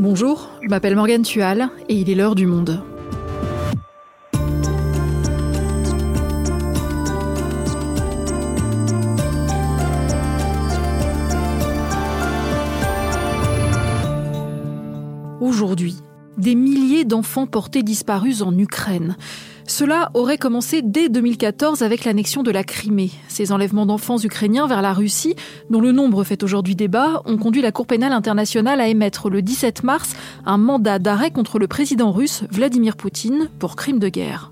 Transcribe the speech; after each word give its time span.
Bonjour, 0.00 0.48
je 0.62 0.68
m'appelle 0.68 0.94
Morgane 0.94 1.22
Tual 1.22 1.70
et 1.88 1.94
il 1.96 2.08
est 2.08 2.14
l'heure 2.14 2.36
du 2.36 2.46
monde. 2.46 2.84
Aujourd'hui, 15.40 15.96
des 16.36 16.54
milliers 16.54 17.04
d'enfants 17.04 17.48
portés 17.48 17.82
disparus 17.82 18.42
en 18.42 18.56
Ukraine. 18.56 19.16
Cela 19.78 20.10
aurait 20.14 20.38
commencé 20.38 20.82
dès 20.82 21.08
2014 21.08 21.82
avec 21.82 22.04
l'annexion 22.04 22.42
de 22.42 22.50
la 22.50 22.64
Crimée. 22.64 23.12
Ces 23.28 23.52
enlèvements 23.52 23.86
d'enfants 23.86 24.18
ukrainiens 24.18 24.66
vers 24.66 24.82
la 24.82 24.92
Russie, 24.92 25.36
dont 25.70 25.80
le 25.80 25.92
nombre 25.92 26.24
fait 26.24 26.42
aujourd'hui 26.42 26.74
débat, 26.74 27.22
ont 27.26 27.36
conduit 27.36 27.62
la 27.62 27.70
Cour 27.70 27.86
pénale 27.86 28.12
internationale 28.12 28.80
à 28.80 28.88
émettre 28.88 29.30
le 29.30 29.40
17 29.40 29.84
mars 29.84 30.16
un 30.44 30.58
mandat 30.58 30.98
d'arrêt 30.98 31.30
contre 31.30 31.60
le 31.60 31.68
président 31.68 32.10
russe 32.10 32.42
Vladimir 32.50 32.96
Poutine 32.96 33.50
pour 33.60 33.76
crime 33.76 34.00
de 34.00 34.08
guerre. 34.08 34.50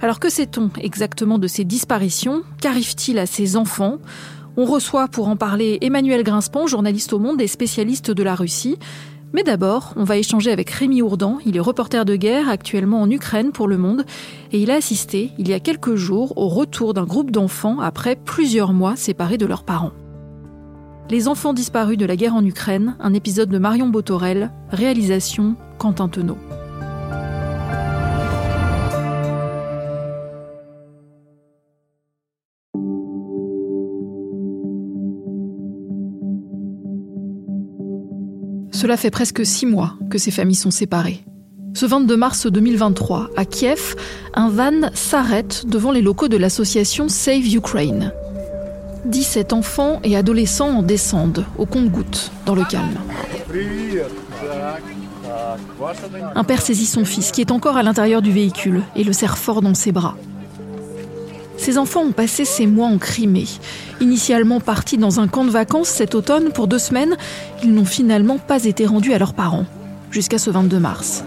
Alors 0.00 0.18
que 0.18 0.30
sait-on 0.30 0.70
exactement 0.80 1.38
de 1.38 1.46
ces 1.46 1.64
disparitions? 1.64 2.42
Qu'arrive-t-il 2.62 3.18
à 3.18 3.26
ces 3.26 3.58
enfants? 3.58 3.98
On 4.56 4.64
reçoit 4.64 5.08
pour 5.08 5.28
en 5.28 5.36
parler 5.36 5.76
Emmanuel 5.82 6.22
Grinspan, 6.22 6.66
journaliste 6.66 7.12
au 7.12 7.18
Monde 7.18 7.42
et 7.42 7.46
spécialiste 7.46 8.10
de 8.10 8.22
la 8.22 8.34
Russie. 8.34 8.78
Mais 9.34 9.42
d'abord, 9.42 9.94
on 9.96 10.04
va 10.04 10.18
échanger 10.18 10.50
avec 10.50 10.68
Rémi 10.70 11.00
Ourdan. 11.00 11.38
Il 11.46 11.56
est 11.56 11.60
reporter 11.60 12.04
de 12.04 12.16
guerre 12.16 12.48
actuellement 12.48 13.00
en 13.00 13.10
Ukraine 13.10 13.50
pour 13.50 13.66
Le 13.66 13.78
Monde 13.78 14.04
et 14.52 14.60
il 14.60 14.70
a 14.70 14.74
assisté 14.74 15.30
il 15.38 15.48
y 15.48 15.54
a 15.54 15.60
quelques 15.60 15.94
jours 15.94 16.34
au 16.36 16.48
retour 16.48 16.92
d'un 16.92 17.04
groupe 17.04 17.30
d'enfants 17.30 17.80
après 17.80 18.16
plusieurs 18.16 18.72
mois 18.72 18.96
séparés 18.96 19.38
de 19.38 19.46
leurs 19.46 19.64
parents. 19.64 19.92
Les 21.10 21.28
enfants 21.28 21.52
disparus 21.52 21.98
de 21.98 22.06
la 22.06 22.16
guerre 22.16 22.34
en 22.34 22.44
Ukraine, 22.44 22.96
un 23.00 23.14
épisode 23.14 23.48
de 23.48 23.58
Marion 23.58 23.88
Botorel, 23.88 24.50
réalisation 24.70 25.56
Quentin 25.78 26.08
Tenot. 26.08 26.38
Cela 38.82 38.96
fait 38.96 39.12
presque 39.12 39.46
six 39.46 39.64
mois 39.64 39.94
que 40.10 40.18
ces 40.18 40.32
familles 40.32 40.56
sont 40.56 40.72
séparées. 40.72 41.24
Ce 41.72 41.86
22 41.86 42.16
mars 42.16 42.48
2023, 42.48 43.30
à 43.36 43.44
Kiev, 43.44 43.94
un 44.34 44.48
van 44.48 44.90
s'arrête 44.92 45.66
devant 45.68 45.92
les 45.92 46.02
locaux 46.02 46.26
de 46.26 46.36
l'association 46.36 47.08
Save 47.08 47.46
Ukraine. 47.54 48.12
17 49.04 49.52
enfants 49.52 50.00
et 50.02 50.16
adolescents 50.16 50.78
en 50.78 50.82
descendent, 50.82 51.44
au 51.58 51.64
compte-gouttes, 51.64 52.32
dans 52.44 52.56
le 52.56 52.64
calme. 52.64 52.98
Un 56.34 56.42
père 56.42 56.60
saisit 56.60 56.86
son 56.86 57.04
fils, 57.04 57.30
qui 57.30 57.40
est 57.40 57.52
encore 57.52 57.76
à 57.76 57.84
l'intérieur 57.84 58.20
du 58.20 58.32
véhicule, 58.32 58.82
et 58.96 59.04
le 59.04 59.12
serre 59.12 59.38
fort 59.38 59.62
dans 59.62 59.74
ses 59.74 59.92
bras. 59.92 60.16
Ces 61.62 61.78
enfants 61.78 62.00
ont 62.00 62.10
passé 62.10 62.44
ces 62.44 62.66
mois 62.66 62.88
en 62.88 62.98
Crimée. 62.98 63.46
Initialement 64.00 64.58
partis 64.58 64.98
dans 64.98 65.20
un 65.20 65.28
camp 65.28 65.44
de 65.44 65.50
vacances 65.50 65.86
cet 65.86 66.16
automne 66.16 66.50
pour 66.50 66.66
deux 66.66 66.80
semaines, 66.80 67.16
ils 67.62 67.72
n'ont 67.72 67.84
finalement 67.84 68.38
pas 68.38 68.64
été 68.64 68.84
rendus 68.84 69.14
à 69.14 69.18
leurs 69.20 69.32
parents, 69.32 69.64
jusqu'à 70.10 70.38
ce 70.38 70.50
22 70.50 70.80
mars. 70.80 71.22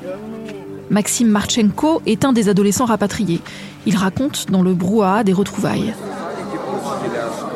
Maxime 0.89 1.29
Marchenko 1.29 2.01
est 2.05 2.25
un 2.25 2.33
des 2.33 2.49
adolescents 2.49 2.83
rapatriés. 2.83 3.39
Il 3.85 3.95
raconte 3.95 4.51
dans 4.51 4.61
le 4.61 4.73
brouhaha 4.73 5.23
des 5.23 5.31
retrouvailles. 5.31 5.93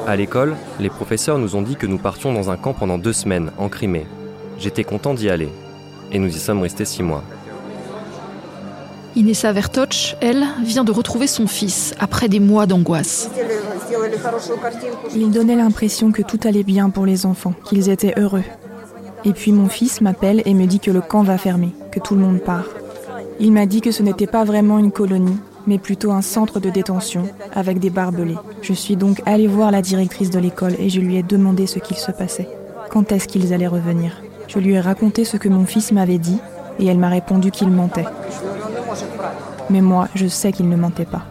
À 0.07 0.16
l'école, 0.16 0.55
les 0.80 0.89
professeurs 0.89 1.38
nous 1.38 1.57
ont 1.57 1.61
dit 1.61 1.75
que 1.75 1.85
nous 1.85 1.97
partions 1.97 2.31
dans 2.31 2.50
un 2.50 2.55
camp 2.55 2.73
pendant 2.73 2.97
deux 2.97 3.11
semaines, 3.11 3.52
en 3.57 3.67
Crimée. 3.67 4.07
J'étais 4.57 4.85
content 4.85 5.13
d'y 5.13 5.30
aller. 5.30 5.50
Et 6.13 6.17
nous 6.17 6.33
y 6.33 6.39
sommes 6.39 6.61
restés 6.61 6.85
six 6.85 7.03
mois. 7.03 7.25
Inessa 9.16 9.52
Vertoch, 9.52 10.16
elle, 10.22 10.46
vient 10.64 10.84
de 10.84 10.92
retrouver 10.92 11.28
son 11.28 11.47
fils 11.47 11.96
après 12.00 12.30
des 12.30 12.40
mois 12.40 12.66
d'angoisse. 12.66 13.30
Il 15.16 15.31
donnait 15.31 15.56
l'impression 15.56 16.12
que 16.12 16.22
tout 16.22 16.40
allait 16.44 16.64
bien 16.64 16.90
pour 16.90 17.06
les 17.06 17.25
enfants, 17.25 17.53
qu'ils 17.66 17.90
étaient 17.90 18.14
heureux. 18.18 18.44
Et 19.25 19.34
puis 19.34 19.52
mon 19.52 19.68
fils 19.68 20.02
m'appelle 20.02 20.42
et 20.46 20.53
me 20.53 20.66
dit 20.66 20.80
que 20.80 20.92
le 20.92 21.02
camp 21.02 21.24
va 21.24 21.38
fermer, 21.38 21.74
que 21.92 22.00
tout 22.00 22.16
le 22.16 22.22
monde 22.22 22.40
part. 22.40 22.66
Il 23.40 23.52
m'a 23.52 23.66
dit 23.66 23.81
que 23.81 23.92
ce 23.92 24.03
n'était 24.03 24.28
pas 24.28 24.44
vraiment 24.44 24.78
une 24.78 24.92
colonie, 24.92 25.38
mais 25.68 25.78
plutôt 25.78 26.12
un 26.12 26.22
centre 26.22 26.59
de 26.59 26.69
détention 26.69 27.24
avec 27.53 27.80
des 27.80 27.90
barbelés. 27.90 28.38
Je 28.62 28.74
suis 28.74 28.96
donc 28.96 29.22
allée 29.25 29.48
voir 29.48 29.72
la 29.72 29.81
directrice 29.81 30.30
de 30.30 30.40
l'école 30.40 30.75
et 30.80 30.90
je 30.90 31.02
lui 31.02 31.18
ai 31.18 31.24
demandé 31.24 31.68
ce 31.68 31.80
qu'il 31.80 31.98
se 31.98 32.12
passait. 32.12 32.48
Quand 32.90 33.12
est-ce 33.12 33.28
qu'ils 33.28 33.53
allaient 33.53 33.68
revenir? 33.68 34.22
Je 34.48 34.59
lui 34.59 34.74
ai 34.74 34.80
raconté 34.80 35.25
ce 35.25 35.38
que 35.38 35.50
mon 35.50 35.66
fils 35.66 35.92
m'avait 35.92 36.18
dit 36.18 36.40
et 36.80 36.86
elle 36.88 36.98
m'a 36.98 37.09
répondu 37.09 37.52
qu'il 37.52 37.69
mentait. 37.69 38.06
Mais 39.69 39.81
moi, 39.81 40.07
je 40.16 40.28
sais 40.28 40.52
qu'il 40.52 40.69
ne 40.69 40.75
mentait 40.75 41.06
pas. 41.06 41.25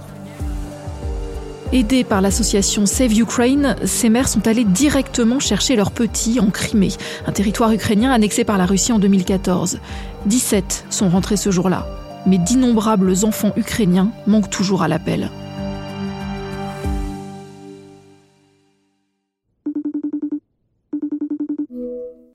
Aidés 1.71 2.03
par 2.03 2.22
l'association 2.22 2.87
Save 2.87 3.19
Ukraine, 3.19 3.76
ces 3.84 4.09
mères 4.09 4.28
sont 4.28 4.47
allées 4.47 4.65
directement 4.65 5.38
chercher 5.38 5.76
leurs 5.76 5.91
petits 5.91 6.41
en 6.41 6.49
Crimée, 6.49 6.93
un 7.26 7.32
territoire 7.32 7.72
ukrainien 7.72 8.10
annexé 8.10 8.43
par 8.44 8.56
la 8.56 8.65
Russie 8.65 8.93
en 8.93 8.99
2014. 8.99 9.78
17 10.25 10.87
sont 10.88 11.10
rentrés 11.10 11.37
ce 11.37 11.50
jour-là, 11.50 11.87
mais 12.25 12.38
d'innombrables 12.38 13.12
enfants 13.25 13.53
ukrainiens 13.56 14.10
manquent 14.26 14.49
toujours 14.49 14.82
à 14.82 14.88
l'appel. 14.88 15.31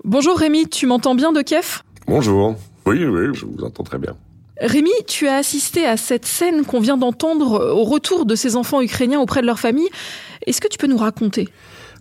Bonjour 0.04 0.38
Rémi, 0.38 0.68
tu 0.70 0.86
m'entends 0.86 1.16
bien 1.16 1.32
de 1.32 1.42
Kiev? 1.42 1.82
Bonjour. 2.06 2.56
Oui, 2.86 3.04
oui, 3.04 3.30
je 3.34 3.46
vous 3.48 3.64
entends 3.64 3.84
très 3.84 3.98
bien. 3.98 4.16
Rémi, 4.60 4.92
tu 5.08 5.28
as 5.28 5.36
assisté 5.36 5.86
à 5.86 5.98
cette 5.98 6.26
scène 6.26 6.64
qu'on 6.66 6.80
vient 6.80 6.98
d'entendre 6.98 7.74
au 7.74 7.84
retour 7.84 8.26
de 8.26 8.36
ces 8.36 8.56
enfants 8.56 8.82
ukrainiens 8.82 9.20
auprès 9.20 9.42
de 9.42 9.48
leur 9.48 9.60
famille. 9.60 9.90
Est-ce 10.46 10.62
que 10.62 10.68
tu 10.68 10.78
peux 10.78 10.88
nous 10.88 10.98
raconter? 10.98 11.50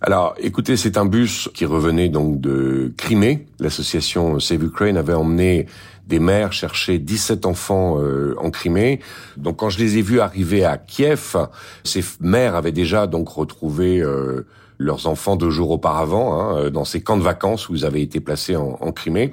Alors, 0.01 0.35
écoutez, 0.37 0.77
c'est 0.77 0.97
un 0.97 1.05
bus 1.05 1.49
qui 1.53 1.65
revenait 1.65 2.09
donc 2.09 2.39
de 2.41 2.93
Crimée. 2.97 3.47
L'association 3.59 4.39
Save 4.39 4.63
Ukraine 4.63 4.97
avait 4.97 5.13
emmené 5.13 5.65
des 6.07 6.19
mères 6.19 6.51
chercher 6.51 6.99
17 6.99 7.45
enfants 7.45 7.97
euh, 7.99 8.35
en 8.37 8.51
Crimée. 8.51 8.99
Donc, 9.37 9.57
quand 9.57 9.69
je 9.69 9.79
les 9.79 9.97
ai 9.97 10.01
vus 10.01 10.19
arriver 10.19 10.65
à 10.65 10.77
Kiev, 10.77 11.37
ces 11.83 12.03
mères 12.19 12.55
avaient 12.55 12.73
déjà 12.73 13.07
donc 13.07 13.29
retrouvé 13.29 14.01
euh, 14.01 14.45
leurs 14.77 15.07
enfants 15.07 15.35
deux 15.35 15.49
jours 15.49 15.71
auparavant, 15.71 16.39
hein, 16.39 16.57
euh, 16.57 16.69
dans 16.69 16.85
ces 16.85 17.01
camps 17.01 17.17
de 17.17 17.23
vacances 17.23 17.69
où 17.69 17.75
ils 17.75 17.85
avaient 17.85 18.01
été 18.01 18.19
placés 18.19 18.55
en, 18.55 18.77
en 18.79 18.91
Crimée. 18.91 19.31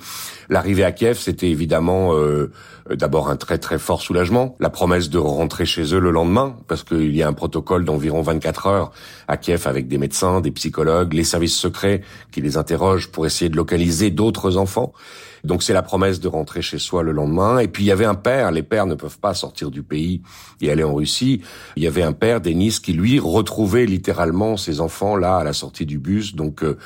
L'arrivée 0.48 0.84
à 0.84 0.92
Kiev, 0.92 1.18
c'était 1.18 1.50
évidemment 1.50 2.14
euh, 2.14 2.50
d'abord 2.96 3.28
un 3.28 3.36
très 3.36 3.58
très 3.58 3.78
fort 3.78 4.02
soulagement, 4.02 4.56
la 4.60 4.70
promesse 4.70 5.10
de 5.10 5.18
rentrer 5.18 5.66
chez 5.66 5.94
eux 5.94 6.00
le 6.00 6.10
lendemain, 6.10 6.56
parce 6.68 6.82
qu'il 6.82 7.14
y 7.14 7.22
a 7.22 7.28
un 7.28 7.32
protocole 7.32 7.84
d'environ 7.84 8.22
24 8.22 8.66
heures 8.66 8.92
à 9.28 9.36
Kiev 9.36 9.66
avec 9.66 9.88
des 9.88 9.98
médecins, 9.98 10.40
des 10.40 10.50
psychologues, 10.50 11.12
les 11.12 11.24
services 11.24 11.56
secrets 11.56 12.02
qui 12.32 12.40
les 12.40 12.56
interrogent 12.56 13.10
pour 13.10 13.26
essayer 13.26 13.48
de 13.48 13.56
localiser 13.56 14.10
d'autres 14.10 14.56
enfants. 14.56 14.92
Donc 15.44 15.62
c'est 15.62 15.72
la 15.72 15.82
promesse 15.82 16.20
de 16.20 16.28
rentrer 16.28 16.62
chez 16.62 16.78
soi 16.78 17.02
le 17.02 17.12
lendemain. 17.12 17.58
Et 17.58 17.68
puis 17.68 17.84
il 17.84 17.86
y 17.86 17.92
avait 17.92 18.04
un 18.04 18.14
père, 18.14 18.50
les 18.50 18.62
pères 18.62 18.86
ne 18.86 18.94
peuvent 18.94 19.18
pas 19.18 19.34
sortir 19.34 19.70
du 19.70 19.82
pays 19.82 20.22
et 20.60 20.70
aller 20.70 20.84
en 20.84 20.94
Russie. 20.94 21.42
Il 21.76 21.82
y 21.82 21.86
avait 21.86 22.02
un 22.02 22.12
père, 22.12 22.40
Denis, 22.40 22.78
qui 22.82 22.92
lui 22.92 23.18
retrouvait 23.18 23.86
littéralement 23.86 24.56
ses 24.56 24.80
enfants 24.80 25.16
là 25.16 25.36
à 25.36 25.44
la 25.44 25.52
sortie 25.52 25.86
du 25.86 25.98
bus. 25.98 26.34
Donc 26.34 26.62
euh, 26.62 26.76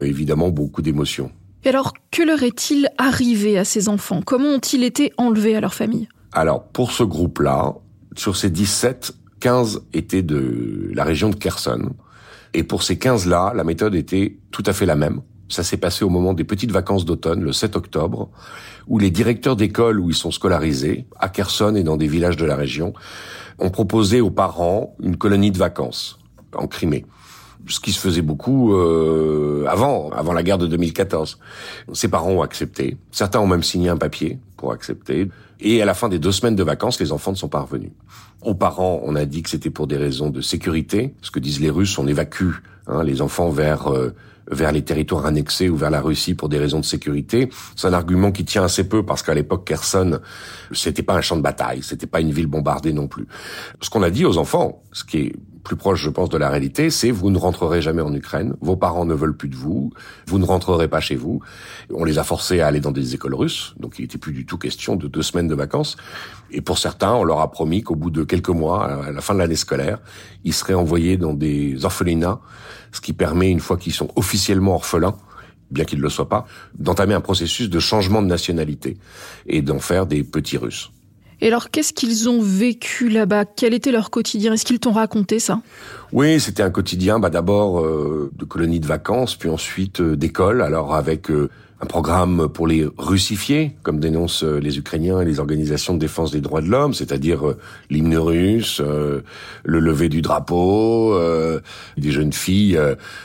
évidemment 0.00 0.48
beaucoup 0.48 0.82
d'émotions. 0.82 1.30
Et 1.64 1.68
alors, 1.68 1.92
que 2.10 2.22
leur 2.22 2.42
est-il 2.42 2.88
arrivé 2.98 3.58
à 3.58 3.64
ces 3.64 3.88
enfants? 3.88 4.22
Comment 4.22 4.50
ont-ils 4.50 4.84
été 4.84 5.12
enlevés 5.16 5.56
à 5.56 5.60
leur 5.60 5.74
famille? 5.74 6.08
Alors, 6.32 6.64
pour 6.64 6.92
ce 6.92 7.02
groupe-là, 7.02 7.74
sur 8.16 8.36
ces 8.36 8.50
17, 8.50 9.12
15 9.40 9.82
étaient 9.92 10.22
de 10.22 10.90
la 10.94 11.04
région 11.04 11.30
de 11.30 11.36
Kherson. 11.36 11.90
Et 12.54 12.62
pour 12.62 12.82
ces 12.82 12.96
15-là, 12.96 13.52
la 13.54 13.64
méthode 13.64 13.94
était 13.94 14.38
tout 14.50 14.62
à 14.66 14.72
fait 14.72 14.86
la 14.86 14.96
même. 14.96 15.20
Ça 15.48 15.62
s'est 15.62 15.76
passé 15.76 16.04
au 16.04 16.10
moment 16.10 16.34
des 16.34 16.44
petites 16.44 16.72
vacances 16.72 17.04
d'automne, 17.04 17.42
le 17.42 17.52
7 17.52 17.76
octobre, 17.76 18.30
où 18.86 18.98
les 18.98 19.10
directeurs 19.10 19.56
d'école 19.56 20.00
où 20.00 20.10
ils 20.10 20.16
sont 20.16 20.30
scolarisés, 20.30 21.06
à 21.18 21.28
Kherson 21.28 21.74
et 21.74 21.82
dans 21.82 21.96
des 21.96 22.06
villages 22.06 22.36
de 22.36 22.44
la 22.44 22.56
région, 22.56 22.92
ont 23.58 23.70
proposé 23.70 24.20
aux 24.20 24.30
parents 24.30 24.94
une 25.02 25.16
colonie 25.16 25.50
de 25.50 25.58
vacances 25.58 26.18
en 26.54 26.66
Crimée. 26.66 27.04
Ce 27.66 27.80
qui 27.80 27.92
se 27.92 27.98
faisait 27.98 28.22
beaucoup 28.22 28.74
euh, 28.74 29.66
avant, 29.68 30.10
avant 30.10 30.32
la 30.32 30.42
guerre 30.42 30.58
de 30.58 30.66
2014. 30.66 31.38
Ses 31.92 32.08
parents 32.08 32.30
ont 32.30 32.42
accepté. 32.42 32.96
Certains 33.10 33.40
ont 33.40 33.46
même 33.46 33.62
signé 33.62 33.88
un 33.88 33.96
papier 33.96 34.38
pour 34.56 34.72
accepter. 34.72 35.28
Et 35.60 35.82
à 35.82 35.84
la 35.84 35.94
fin 35.94 36.08
des 36.08 36.18
deux 36.18 36.32
semaines 36.32 36.56
de 36.56 36.62
vacances, 36.62 37.00
les 37.00 37.12
enfants 37.12 37.32
ne 37.32 37.36
sont 37.36 37.48
pas 37.48 37.60
revenus. 37.60 37.90
Aux 38.42 38.54
parents, 38.54 39.00
on 39.04 39.16
a 39.16 39.24
dit 39.24 39.42
que 39.42 39.50
c'était 39.50 39.70
pour 39.70 39.86
des 39.86 39.96
raisons 39.96 40.30
de 40.30 40.40
sécurité. 40.40 41.14
Ce 41.20 41.30
que 41.30 41.40
disent 41.40 41.60
les 41.60 41.70
Russes, 41.70 41.98
on 41.98 42.06
évacue 42.06 42.52
hein, 42.86 43.02
les 43.02 43.20
enfants 43.20 43.50
vers 43.50 43.88
euh, 43.88 44.14
vers 44.50 44.72
les 44.72 44.82
territoires 44.82 45.26
annexés 45.26 45.68
ou 45.68 45.76
vers 45.76 45.90
la 45.90 46.00
Russie 46.00 46.34
pour 46.34 46.48
des 46.48 46.58
raisons 46.58 46.80
de 46.80 46.84
sécurité. 46.84 47.50
C'est 47.76 47.86
un 47.86 47.92
argument 47.92 48.32
qui 48.32 48.44
tient 48.44 48.64
assez 48.64 48.88
peu 48.88 49.04
parce 49.04 49.22
qu'à 49.22 49.34
l'époque, 49.34 49.66
Kherson, 49.66 50.20
c'était 50.72 51.02
pas 51.02 51.14
un 51.14 51.20
champ 51.20 51.36
de 51.36 51.42
bataille, 51.42 51.82
c'était 51.82 52.06
pas 52.06 52.20
une 52.20 52.32
ville 52.32 52.46
bombardée 52.46 52.92
non 52.92 53.08
plus. 53.08 53.26
Ce 53.80 53.90
qu'on 53.90 54.02
a 54.02 54.10
dit 54.10 54.24
aux 54.24 54.38
enfants, 54.38 54.82
ce 54.92 55.04
qui 55.04 55.18
est 55.18 55.32
plus 55.68 55.76
proche, 55.76 56.02
je 56.02 56.08
pense, 56.08 56.30
de 56.30 56.38
la 56.38 56.48
réalité, 56.48 56.88
c'est 56.88 57.10
vous 57.10 57.30
ne 57.30 57.36
rentrerez 57.36 57.82
jamais 57.82 58.00
en 58.00 58.12
Ukraine, 58.14 58.56
vos 58.62 58.74
parents 58.74 59.04
ne 59.04 59.12
veulent 59.12 59.36
plus 59.36 59.50
de 59.50 59.54
vous, 59.54 59.92
vous 60.26 60.38
ne 60.38 60.44
rentrerez 60.46 60.88
pas 60.88 61.00
chez 61.00 61.14
vous. 61.14 61.40
On 61.92 62.04
les 62.04 62.18
a 62.18 62.24
forcés 62.24 62.60
à 62.60 62.66
aller 62.66 62.80
dans 62.80 62.90
des 62.90 63.14
écoles 63.14 63.34
russes, 63.34 63.74
donc 63.78 63.98
il 63.98 64.02
n'était 64.02 64.16
plus 64.16 64.32
du 64.32 64.46
tout 64.46 64.56
question 64.56 64.96
de 64.96 65.06
deux 65.06 65.22
semaines 65.22 65.46
de 65.46 65.54
vacances. 65.54 65.96
Et 66.50 66.62
pour 66.62 66.78
certains, 66.78 67.12
on 67.12 67.22
leur 67.22 67.40
a 67.40 67.50
promis 67.50 67.82
qu'au 67.82 67.96
bout 67.96 68.10
de 68.10 68.24
quelques 68.24 68.48
mois, 68.48 69.04
à 69.04 69.12
la 69.12 69.20
fin 69.20 69.34
de 69.34 69.40
l'année 69.40 69.56
scolaire, 69.56 69.98
ils 70.42 70.54
seraient 70.54 70.72
envoyés 70.72 71.18
dans 71.18 71.34
des 71.34 71.84
orphelinats, 71.84 72.40
ce 72.90 73.02
qui 73.02 73.12
permet, 73.12 73.50
une 73.50 73.60
fois 73.60 73.76
qu'ils 73.76 73.92
sont 73.92 74.08
officiellement 74.16 74.74
orphelins, 74.74 75.16
bien 75.70 75.84
qu'ils 75.84 75.98
ne 75.98 76.04
le 76.04 76.08
soient 76.08 76.30
pas, 76.30 76.46
d'entamer 76.78 77.12
un 77.12 77.20
processus 77.20 77.68
de 77.68 77.78
changement 77.78 78.22
de 78.22 78.26
nationalité 78.26 78.96
et 79.46 79.60
d'en 79.60 79.80
faire 79.80 80.06
des 80.06 80.24
petits 80.24 80.56
Russes. 80.56 80.90
Et 81.40 81.46
alors, 81.46 81.70
qu'est-ce 81.70 81.92
qu'ils 81.92 82.28
ont 82.28 82.40
vécu 82.42 83.08
là-bas? 83.08 83.44
Quel 83.44 83.72
était 83.72 83.92
leur 83.92 84.10
quotidien? 84.10 84.52
Est-ce 84.52 84.64
qu'ils 84.64 84.80
t'ont 84.80 84.92
raconté 84.92 85.38
ça? 85.38 85.60
Oui, 86.12 86.40
c'était 86.40 86.62
un 86.62 86.70
quotidien, 86.70 87.20
bah, 87.20 87.30
d'abord 87.30 87.80
euh, 87.80 88.30
de 88.36 88.44
colonie 88.44 88.80
de 88.80 88.86
vacances, 88.86 89.36
puis 89.36 89.48
ensuite 89.48 90.00
euh, 90.00 90.16
d'école. 90.16 90.62
Alors 90.62 90.94
avec 90.94 91.30
euh, 91.30 91.48
un 91.80 91.86
programme 91.86 92.48
pour 92.48 92.66
les 92.66 92.88
russifier, 92.98 93.76
comme 93.84 94.00
dénoncent 94.00 94.42
euh, 94.42 94.58
les 94.58 94.78
Ukrainiens 94.78 95.20
et 95.20 95.24
les 95.24 95.38
organisations 95.38 95.94
de 95.94 96.00
défense 96.00 96.32
des 96.32 96.40
droits 96.40 96.60
de 96.60 96.68
l'homme, 96.68 96.92
c'est-à-dire 96.92 97.48
euh, 97.48 97.58
l'hymne 97.88 98.16
russe, 98.16 98.82
euh, 98.84 99.20
le 99.64 99.78
lever 99.78 100.08
du 100.08 100.20
drapeau, 100.20 101.16
des 101.96 102.10
jeunes 102.10 102.32
filles, 102.32 102.78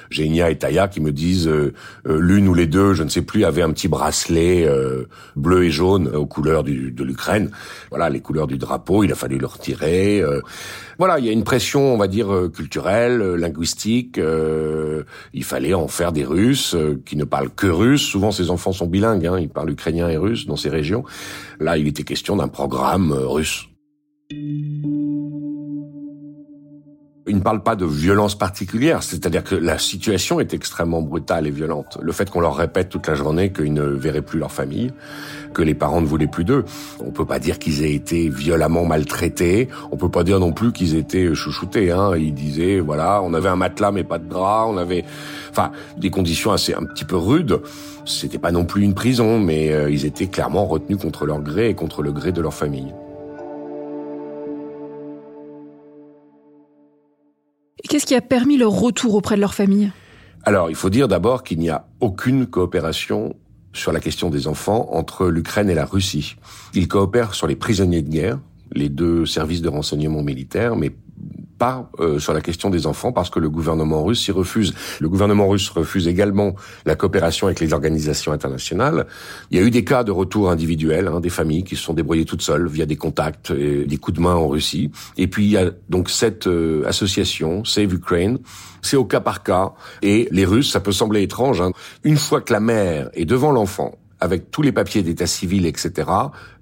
Genia 0.09 0.50
et 0.51 0.57
Taya, 0.57 0.88
qui 0.88 1.01
me 1.01 1.11
disent 1.11 1.50
l'une 2.05 2.47
ou 2.47 2.53
les 2.53 2.67
deux, 2.67 2.94
je 2.94 3.03
ne 3.03 3.09
sais 3.09 3.21
plus, 3.21 3.45
avaient 3.45 3.61
un 3.61 3.71
petit 3.71 3.88
bracelet 3.88 4.67
bleu 5.35 5.63
et 5.63 5.71
jaune 5.71 6.07
aux 6.07 6.25
couleurs 6.25 6.63
de 6.63 7.03
l'Ukraine. 7.03 7.50
Voilà, 7.89 8.09
les 8.09 8.19
couleurs 8.19 8.47
du 8.47 8.57
drapeau, 8.57 9.03
il 9.03 9.11
a 9.11 9.15
fallu 9.15 9.38
le 9.38 9.47
retirer. 9.47 10.23
Voilà, 10.97 11.19
il 11.19 11.25
y 11.25 11.29
a 11.29 11.31
une 11.31 11.44
pression, 11.44 11.94
on 11.94 11.97
va 11.97 12.07
dire, 12.07 12.50
culturelle, 12.53 13.19
linguistique. 13.35 14.19
il 15.33 15.44
fallait 15.44 15.73
en 15.73 15.88
faire 15.88 16.11
des 16.11 16.25
Russes 16.25 16.75
qui 17.05 17.15
ne 17.15 17.23
parlent 17.23 17.51
que 17.55 17.67
russe. 17.67 18.01
Souvent, 18.01 18.31
ces 18.44 18.51
enfants 18.51 18.74
sont 18.74 18.88
bilingues, 18.88 19.25
hein, 19.25 19.40
ils 19.40 19.50
parlent 19.50 19.72
ukrainien 19.72 20.10
et 20.10 20.18
russe 20.18 20.45
dans 20.45 20.57
ces 20.57 20.69
régions. 20.69 21.04
Là, 21.60 21.78
il 21.78 21.88
était 21.88 22.04
question 22.04 22.36
d'un 22.36 22.48
programme 22.48 23.12
euh, 23.12 23.28
russe. 23.28 23.69
Ils 27.25 27.38
ne 27.38 27.42
parlent 27.42 27.64
pas 27.64 27.78
de 27.78 27.86
violence 27.86 28.38
particulière, 28.38 29.02
c'est-à-dire 29.02 29.46
que 29.46 29.56
la 29.56 29.78
situation 29.78 30.42
est 30.42 30.54
extrêmement 30.54 31.02
brutale 31.02 31.48
et 31.48 31.52
violente. 31.52 31.98
Le 32.02 32.12
fait 32.12 32.30
qu'on 32.30 32.42
leur 32.42 32.58
répète 32.58 32.90
toute 32.90 33.08
la 33.08 33.16
journée 33.16 33.54
qu'ils 33.54 33.74
ne 33.74 33.84
verraient 33.84 34.22
plus 34.22 34.40
leur 34.40 34.52
famille, 34.52 34.92
que 35.54 35.62
les 35.62 35.74
parents 35.74 36.02
ne 36.02 36.06
voulaient 36.06 36.28
plus 36.28 36.44
d'eux, 36.44 36.66
on 37.00 37.12
peut 37.12 37.25
pas 37.25 37.40
dire 37.40 37.60
qu'ils 37.60 37.81
aient 37.81 37.94
été 37.94 38.28
violemment 38.28 38.84
maltraités, 38.84 39.70
on 39.92 39.96
peut 39.96 40.10
pas 40.10 40.25
dire 40.25 40.42
non 40.42 40.52
plus 40.52 40.74
qu'ils 40.74 40.96
étaient 40.96 41.34
chouchoutés. 41.34 41.92
Hein. 41.92 42.12
Ils 42.18 42.34
disaient, 42.34 42.81
voilà, 42.81 43.22
on 43.24 43.34
avait 43.34 43.50
un 43.50 43.56
matelas 43.56 43.94
mais 43.94 44.04
pas 44.04 44.18
de 44.18 44.28
drap, 44.28 44.66
on 44.68 44.75
avait, 44.75 45.06
enfin, 45.50 45.72
des 45.96 46.10
conditions 46.10 46.52
assez 46.52 46.74
un 46.74 46.84
petit 46.84 47.06
peu 47.06 47.16
rudes. 47.16 47.62
C'était 48.06 48.38
pas 48.38 48.52
non 48.52 48.66
plus 48.66 48.84
une 48.84 48.96
prison, 48.96 49.40
mais 49.40 49.72
euh, 49.72 49.90
ils 49.90 50.06
étaient 50.06 50.28
clairement 50.28 50.66
retenus 50.66 50.98
contre 50.98 51.25
leur 51.25 51.40
gré 51.40 51.70
et 51.70 51.74
contre 51.74 52.02
le 52.02 52.12
gré 52.12 52.34
de 52.34 52.42
leur 52.42 52.54
famille. 52.54 52.94
Qu'est-ce 57.94 58.07
qui 58.07 58.16
a 58.16 58.22
permis 58.22 58.57
leur 58.57 58.72
retour 58.72 59.13
auprès 59.13 59.36
de 59.36 59.40
leur 59.40 59.54
famille? 59.54 59.92
Alors, 60.45 60.72
il 60.72 60.75
faut 60.75 60.90
dire 60.90 61.07
d'abord 61.07 61.44
qu'il 61.44 61.60
n'y 61.60 61.69
a 61.69 61.86
aucune 62.00 62.48
coopération 62.48 63.36
sur 63.72 63.92
la 63.92 64.00
question 64.00 64.31
des 64.31 64.48
enfants 64.48 64.90
entre 64.94 65.28
l'Ukraine 65.28 65.69
et 65.69 65.75
la 65.75 65.86
Russie. 65.86 66.38
Ils 66.74 66.88
coopèrent 66.88 67.36
sur 67.36 67.45
les 67.45 67.56
prisonniers 67.56 68.01
de 68.01 68.10
guerre, 68.10 68.40
les 68.72 68.90
deux 68.90 69.28
services 69.28 69.62
de 69.62 69.69
renseignement 69.69 70.24
militaire, 70.24 70.75
mais 70.75 70.92
pas 71.63 71.89
euh, 72.01 72.19
sur 72.19 72.33
la 72.33 72.42
question 72.42 72.69
des 72.69 72.88
enfants 72.88 73.13
parce 73.13 73.30
que 73.30 73.39
le 73.39 73.50
gouvernement 73.50 74.04
russe 74.04 74.25
s'y 74.25 74.33
refuse. 74.33 74.74
Le 75.00 75.07
gouvernement 75.07 75.48
russe 75.48 75.69
refuse 75.69 76.10
également 76.10 76.56
la 76.86 76.95
coopération 76.98 77.48
avec 77.48 77.62
les 77.62 77.71
organisations 77.71 78.33
internationales. 78.33 79.07
Il 79.50 79.57
y 79.57 79.63
a 79.63 79.65
eu 79.65 79.71
des 79.71 79.86
cas 79.86 80.04
de 80.04 80.12
retour 80.12 80.51
individuels, 80.51 81.07
hein, 81.07 81.21
des 81.21 81.30
familles 81.30 81.63
qui 81.63 81.77
se 81.77 81.83
sont 81.83 81.94
débrouillées 81.94 82.25
toutes 82.25 82.42
seules 82.42 82.68
via 82.68 82.86
des 82.86 82.98
contacts 82.98 83.51
et 83.51 83.86
des 83.86 83.95
coups 83.95 84.18
de 84.18 84.21
main 84.21 84.36
en 84.36 84.50
Russie. 84.50 84.92
Et 85.15 85.27
puis 85.27 85.45
il 85.45 85.51
y 85.51 85.57
a 85.57 85.71
donc 85.88 86.10
cette 86.10 86.48
euh, 86.48 86.83
association 86.86 87.63
Save 87.63 87.94
Ukraine. 87.94 88.39
C'est 88.81 88.98
au 88.98 89.06
cas 89.06 89.21
par 89.21 89.42
cas. 89.44 89.71
Et 90.01 90.27
les 90.31 90.44
Russes, 90.44 90.69
ça 90.69 90.81
peut 90.81 90.92
sembler 90.92 91.21
étrange, 91.21 91.62
hein. 91.62 91.71
une 92.04 92.18
fois 92.18 92.42
que 92.42 92.51
la 92.51 92.60
mère 92.60 93.10
est 93.13 93.24
devant 93.24 93.54
l'enfant, 93.54 93.95
avec 94.24 94.52
tous 94.52 94.62
les 94.62 94.72
papiers 94.72 95.04
d'état 95.04 95.28
civil, 95.28 95.66
etc., 95.66 96.10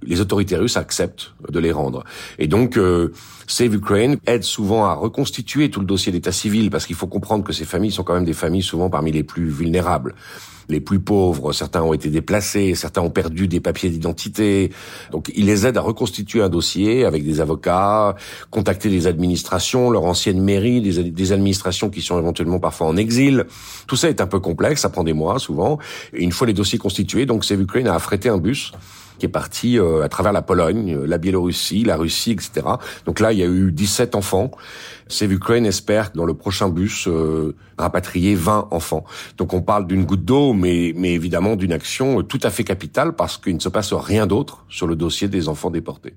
les 0.02 0.20
autorités 0.20 0.58
russes 0.58 0.78
acceptent 0.78 1.34
de 1.48 1.60
les 1.60 1.72
rendre. 1.72 2.04
Et 2.40 2.48
donc, 2.48 2.76
euh, 2.76 3.14
Save 3.46 3.76
Ukraine 3.76 4.18
aide 4.26 4.44
souvent 4.44 4.86
à 4.86 4.96
reconstituer 4.96 5.70
tout 5.70 5.80
le 5.80 5.86
dossier 5.86 6.12
d'état 6.12 6.32
civil, 6.32 6.72
parce 6.72 6.88
qu'il 6.88 6.96
faut 6.96 7.06
comprendre 7.06 7.44
que 7.44 7.54
ces 7.54 7.66
familles 7.66 7.92
sont 7.92 8.04
quand 8.04 8.16
même 8.16 8.26
des 8.26 8.34
familles 8.34 8.64
souvent 8.64 8.90
parmi 8.90 9.12
les 9.12 9.24
plus 9.24 9.48
vulnérables 9.48 10.16
les 10.72 10.80
plus 10.80 11.00
pauvres, 11.00 11.54
certains 11.54 11.84
ont 11.84 11.94
été 11.94 12.10
déplacés, 12.10 12.74
certains 12.76 13.02
ont 13.02 13.10
perdu 13.10 13.48
des 13.48 13.60
papiers 13.60 13.90
d'identité. 13.90 14.72
Donc 15.12 15.32
il 15.36 15.46
les 15.46 15.68
aide 15.68 15.78
à 15.78 15.82
reconstituer 15.82 16.42
un 16.42 16.50
dossier 16.50 17.06
avec 17.06 17.24
des 17.24 17.42
avocats, 17.42 18.16
contacter 18.50 18.90
des 18.90 19.06
administrations, 19.06 19.92
leur 19.92 20.06
ancienne 20.06 20.42
mairie, 20.42 20.82
des, 20.82 21.32
administrations 21.32 21.90
qui 21.90 22.02
sont 22.02 22.18
éventuellement 22.18 22.60
parfois 22.60 22.88
en 22.88 22.98
exil. 22.98 23.46
Tout 23.88 23.96
ça 23.96 24.10
est 24.10 24.22
un 24.22 24.28
peu 24.28 24.40
complexe, 24.40 24.82
ça 24.82 24.90
prend 24.90 25.04
des 25.04 25.14
mois 25.14 25.40
souvent. 25.40 25.78
Et 26.14 26.24
une 26.24 26.32
fois 26.32 26.48
les 26.48 26.54
dossiers 26.54 26.80
constitués, 26.80 27.26
donc 27.26 27.46
Save 27.52 27.64
Ukraine 27.64 27.90
a 27.90 27.96
affrété 27.96 28.30
un 28.30 28.38
bus 28.38 28.72
qui 29.20 29.26
est 29.26 29.30
parti 29.30 29.78
euh, 29.78 30.04
à 30.04 30.08
travers 30.08 30.32
la 30.32 30.42
Pologne, 30.42 31.04
la 31.06 31.18
Biélorussie, 31.18 31.84
la 31.84 31.98
Russie, 31.98 32.32
etc. 32.32 32.62
Donc 33.06 33.20
là, 33.20 33.34
il 33.34 33.40
y 33.40 33.44
a 33.44 33.46
eu 33.46 33.74
17 33.74 34.16
enfants. 34.16 34.52
Save 35.10 35.34
Ukraine 35.34 35.66
espère 35.66 36.12
dans 36.16 36.24
le 36.24 36.34
prochain 36.34 36.70
bus 36.70 37.10
euh, 37.10 37.54
rapatrier 37.78 38.36
20 38.36 38.70
enfants. 38.72 39.04
Donc 39.38 39.54
on 39.54 39.62
parle 39.62 39.86
d'une 39.86 40.06
goutte 40.06 40.24
d'eau, 40.24 40.54
mais, 40.54 40.94
mais 40.96 41.14
évidemment 41.14 41.58
d'une 41.58 41.74
action 41.74 42.24
tout 42.24 42.40
à 42.42 42.50
fait 42.52 42.64
capitale 42.64 43.18
parce 43.18 43.38
qu'il 43.38 43.54
ne 43.54 43.60
se 43.60 43.70
passe 43.70 43.92
rien 43.92 44.28
d'autre 44.28 44.64
sur 44.70 44.88
le 44.88 44.96
dossier 44.96 45.28
des 45.28 45.50
enfants 45.50 45.72
déportés. 45.72 46.16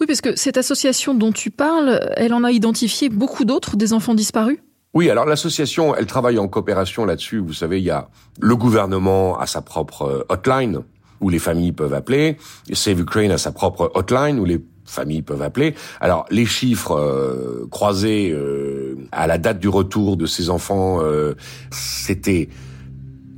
Oui, 0.00 0.08
parce 0.08 0.20
que 0.20 0.34
cette 0.34 0.58
association 0.58 1.14
dont 1.14 1.30
tu 1.30 1.50
parles, 1.50 2.00
elle 2.16 2.34
en 2.34 2.42
a 2.42 2.50
identifié 2.50 3.08
beaucoup 3.08 3.44
d'autres, 3.44 3.76
des 3.76 3.92
enfants 3.92 4.14
disparus? 4.14 4.58
Oui, 4.94 5.08
alors 5.08 5.24
l'association, 5.24 5.94
elle 5.94 6.06
travaille 6.06 6.38
en 6.38 6.48
coopération 6.48 7.04
là-dessus. 7.04 7.38
Vous 7.38 7.54
savez, 7.54 7.78
il 7.78 7.84
y 7.84 7.90
a 7.90 8.08
le 8.40 8.56
gouvernement 8.56 9.38
à 9.38 9.46
sa 9.46 9.62
propre 9.62 10.02
euh, 10.02 10.24
hotline 10.28 10.80
où 11.20 11.30
les 11.30 11.38
familles 11.38 11.72
peuvent 11.72 11.94
appeler. 11.94 12.36
Save 12.72 13.00
Ukraine 13.00 13.30
a 13.30 13.38
sa 13.38 13.52
propre 13.52 13.90
hotline 13.94 14.38
où 14.38 14.44
les 14.44 14.60
familles 14.84 15.22
peuvent 15.22 15.42
appeler. 15.42 15.74
Alors 16.00 16.26
les 16.30 16.44
chiffres 16.44 16.98
euh, 16.98 17.66
croisés 17.70 18.30
euh, 18.30 18.96
à 19.12 19.26
la 19.26 19.38
date 19.38 19.58
du 19.58 19.68
retour 19.68 20.16
de 20.16 20.26
ces 20.26 20.50
enfants, 20.50 20.98
euh, 21.00 21.34
c'était 21.70 22.48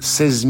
16 0.00 0.46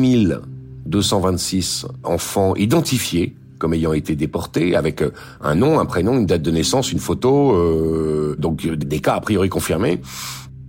226 0.87 1.87
enfants 2.02 2.54
identifiés 2.56 3.37
comme 3.58 3.73
ayant 3.73 3.94
été 3.94 4.14
déportés 4.14 4.76
avec 4.76 5.02
un 5.40 5.54
nom, 5.54 5.80
un 5.80 5.87
prénom, 5.87 6.18
une 6.18 6.26
date 6.26 6.42
de 6.42 6.50
naissance, 6.50 6.92
une 6.92 6.99
photo, 6.99 7.56
donc 8.37 8.66
des 8.66 9.00
cas 9.00 9.14
a 9.14 9.20
priori 9.20 9.49
confirmés. 9.49 10.00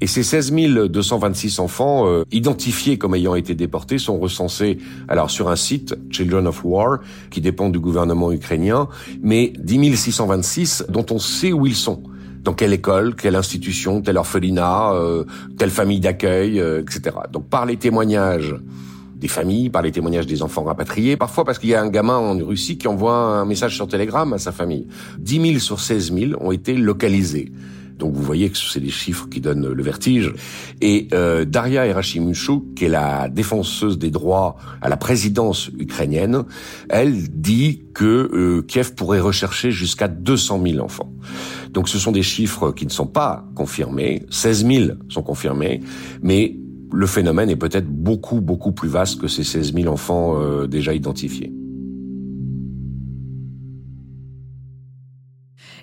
Et 0.02 0.08
ces 0.08 0.24
16 0.24 0.52
226 0.90 1.60
enfants 1.60 2.08
euh, 2.08 2.24
identifiés 2.32 2.98
comme 2.98 3.16
ayant 3.16 3.36
été 3.36 3.56
déportés 3.56 3.98
sont 3.98 4.20
recensés 4.20 4.78
alors 5.08 5.32
sur 5.32 5.50
un 5.50 5.56
site 5.56 5.96
Children 6.10 6.48
of 6.48 6.66
War 6.66 7.00
qui 7.32 7.40
dépend 7.40 7.70
du 7.70 7.80
gouvernement 7.80 8.32
ukrainien, 8.32 8.90
mais 9.22 9.54
10 9.58 9.96
626 9.96 10.86
dont 10.90 11.06
on 11.12 11.20
sait 11.20 11.54
où 11.54 11.66
ils 11.66 11.76
sont 11.76 12.04
dans 12.44 12.54
quelle 12.54 12.74
école, 12.74 13.16
quelle 13.16 13.36
institution, 13.36 14.02
tel 14.02 14.18
orphelinat, 14.18 14.94
euh, 14.94 15.24
telle 15.58 15.72
famille 15.72 16.00
d'accueil, 16.00 16.60
euh, 16.60 16.82
etc. 16.82 17.16
Donc 17.32 17.48
par 17.48 17.66
les 17.66 17.78
témoignages 17.78 18.56
des 19.16 19.30
familles, 19.30 19.70
par 19.70 19.82
les 19.82 19.92
témoignages 19.92 20.28
des 20.28 20.44
enfants 20.44 20.64
rapatriés, 20.64 21.16
parfois 21.16 21.46
parce 21.46 21.58
qu'il 21.58 21.70
y 21.70 21.76
a 21.76 21.82
un 21.82 21.90
gamin 21.90 22.18
en 22.18 22.38
Russie 22.38 22.78
qui 22.78 22.90
envoie 22.90 23.16
un 23.16 23.46
message 23.46 23.76
sur 23.76 23.88
Telegram 23.88 24.32
à 24.34 24.38
sa 24.40 24.52
famille. 24.52 24.88
10 25.20 25.42
000 25.42 25.60
sur 25.60 25.80
16 25.80 26.14
000 26.14 26.32
ont 26.40 26.52
été 26.52 26.76
localisés. 26.76 27.52
Donc 27.98 28.14
vous 28.14 28.24
voyez 28.24 28.50
que 28.50 28.58
c'est 28.58 28.80
des 28.80 28.90
chiffres 28.90 29.28
qui 29.30 29.42
donnent 29.42 29.68
le 29.68 29.84
vertige. 29.84 30.34
Et 30.82 31.08
euh, 31.14 31.46
Daria 31.46 31.86
Erachimunchuk, 31.86 32.76
qui 32.76 32.86
est 32.86 32.90
la 32.90 33.30
défenseuse 33.30 33.98
des 33.98 34.12
droits 34.12 34.58
à 34.82 34.90
la 34.90 34.98
présidence 34.98 35.70
ukrainienne, 35.80 36.44
elle 36.90 37.30
dit 37.30 37.84
que 37.94 38.06
euh, 38.06 38.62
Kiev 38.62 38.94
pourrait 38.96 39.22
rechercher 39.22 39.72
jusqu'à 39.72 40.08
200 40.08 40.62
000 40.66 40.84
enfants. 40.84 41.12
Donc 41.72 41.90
ce 41.90 41.98
sont 41.98 42.12
des 42.12 42.24
chiffres 42.24 42.72
qui 42.72 42.86
ne 42.86 42.92
sont 42.92 43.08
pas 43.08 43.46
confirmés. 43.56 44.26
16 44.30 44.66
000 44.66 44.86
sont 45.10 45.24
confirmés, 45.24 45.82
mais 46.22 46.56
le 46.92 47.08
phénomène 47.08 47.50
est 47.50 47.56
peut-être 47.56 47.88
beaucoup, 47.88 48.42
beaucoup 48.42 48.72
plus 48.72 48.90
vaste 48.90 49.20
que 49.20 49.28
ces 49.28 49.44
16 49.44 49.74
000 49.74 49.92
enfants 49.92 50.40
euh, 50.40 50.68
déjà 50.68 50.94
identifiés. 50.94 51.52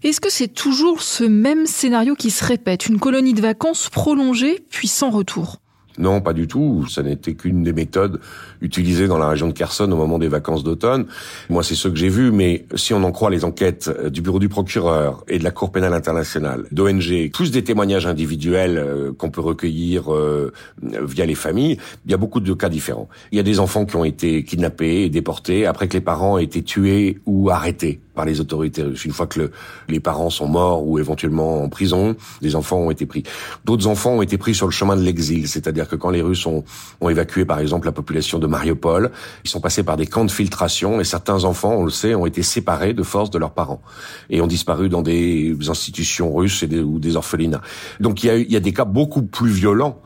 Est-ce 0.05 0.21
que 0.21 0.33
c'est 0.33 0.49
toujours 0.49 1.01
ce 1.01 1.23
même 1.23 1.65
scénario 1.65 2.17
qui 2.17 2.33
se 2.33 2.45
répète, 2.45 2.89
une 2.89 2.99
colonie 2.99 3.35
de 3.35 3.41
vacances 3.41 3.89
prolongée 3.89 4.59
puis 4.69 4.89
sans 4.89 5.11
retour? 5.11 5.59
Non, 5.97 6.21
pas 6.21 6.33
du 6.33 6.49
tout. 6.49 6.87
Ça 6.89 7.05
n'était 7.05 7.35
qu'une 7.35 7.63
des 7.63 7.73
méthodes 7.73 8.19
utilisées 8.61 9.07
dans 9.07 9.19
la 9.19 9.29
région 9.29 9.47
de 9.47 9.53
Kherson 9.53 9.91
au 9.93 9.97
moment 9.97 10.19
des 10.19 10.27
vacances 10.27 10.65
d'automne. 10.65 11.07
Moi, 11.51 11.63
c'est 11.63 11.77
ce 11.77 11.87
que 11.87 11.95
j'ai 11.95 12.09
vu, 12.09 12.33
mais 12.33 12.67
si 12.75 12.95
on 12.95 13.05
en 13.05 13.13
croit 13.13 13.31
les 13.31 13.45
enquêtes 13.45 13.89
euh, 13.89 14.11
du 14.11 14.23
bureau 14.23 14.41
du 14.41 14.49
procureur 14.49 15.23
et 15.29 15.39
de 15.39 15.45
la 15.45 15.53
Cour 15.53 15.71
pénale 15.71 15.95
internationale, 15.95 16.65
d'ONG, 16.73 17.31
plus 17.33 17.53
des 17.53 17.63
témoignages 17.63 18.07
individuels 18.07 18.79
euh, 18.79 19.13
qu'on 19.13 19.31
peut 19.31 19.41
recueillir 19.41 20.13
euh, 20.13 20.53
via 20.83 21.27
les 21.27 21.37
familles, 21.37 21.79
il 22.07 22.11
y 22.11 22.15
a 22.15 22.17
beaucoup 22.19 22.41
de 22.41 22.55
cas 22.55 22.71
différents. 22.71 23.09
Il 23.31 23.37
y 23.37 23.41
a 23.41 23.45
des 23.45 23.61
enfants 23.61 23.85
qui 23.85 23.95
ont 23.95 24.05
été 24.05 24.43
kidnappés 24.43 25.05
et 25.05 25.11
déportés 25.11 25.67
après 25.67 25.87
que 25.87 25.95
les 25.95 26.01
parents 26.01 26.39
aient 26.39 26.45
été 26.45 26.63
tués 26.63 27.19
ou 27.27 27.51
arrêtés 27.51 28.01
par 28.15 28.25
les 28.25 28.41
autorités 28.41 28.83
russes. 28.83 29.05
Une 29.05 29.13
fois 29.13 29.27
que 29.27 29.51
les 29.89 30.01
parents 30.01 30.31
sont 30.31 30.47
morts 30.47 30.87
ou 30.87 30.99
éventuellement 30.99 31.63
en 31.63 31.69
prison, 31.69 32.17
des 32.41 32.57
enfants 32.57 32.79
ont 32.79 32.91
été 32.91 33.07
pris. 33.07 33.23
D'autres 33.65 33.87
enfants 33.87 34.13
ont 34.13 34.23
été 34.23 34.39
pris 34.39 34.55
sur 34.55 34.67
le 34.67 34.73
chemin 34.73 34.97
de 34.97 35.03
l'exil, 35.03 35.49
c'est-à-dire 35.49 35.89
que 35.89 35.97
quand 35.97 36.11
les 36.11 36.23
Russes 36.23 36.47
ont, 36.47 36.65
ont 37.01 37.09
évacué 37.09 37.45
par 37.45 37.59
exemple 37.59 37.87
la 37.87 37.93
population 37.93 38.39
de 38.39 38.47
Mariupol, 38.47 39.11
ils 39.45 39.51
sont 39.51 39.61
passés 39.61 39.83
par 39.83 39.97
des 39.97 40.07
camps 40.07 40.25
de 40.25 40.31
filtration 40.31 41.01
et 41.01 41.05
certains 41.05 41.45
enfants, 41.45 41.73
on 41.73 41.85
le 41.85 41.91
sait, 41.91 42.15
ont 42.15 42.27
été 42.27 42.43
séparés 42.43 42.93
de 42.93 43.03
force 43.03 43.31
de 43.31 43.39
leurs 43.39 43.53
parents 43.53 43.83
et 44.31 44.41
ont 44.41 44.47
disparu 44.47 44.89
dans 44.89 45.03
des 45.03 45.57
institutions 45.69 46.35
russes 46.35 46.63
et 46.63 46.67
des, 46.67 46.81
ou 46.81 46.99
des 46.99 47.17
orphelinats. 47.17 47.63
Donc 48.01 48.23
il 48.23 48.27
y 48.27 48.31
a, 48.31 48.37
il 48.37 48.51
y 48.51 48.57
a 48.57 48.61
des 48.61 48.73
cas 48.73 48.85
beaucoup 48.85 49.23
plus 49.23 49.51
violents 49.51 50.01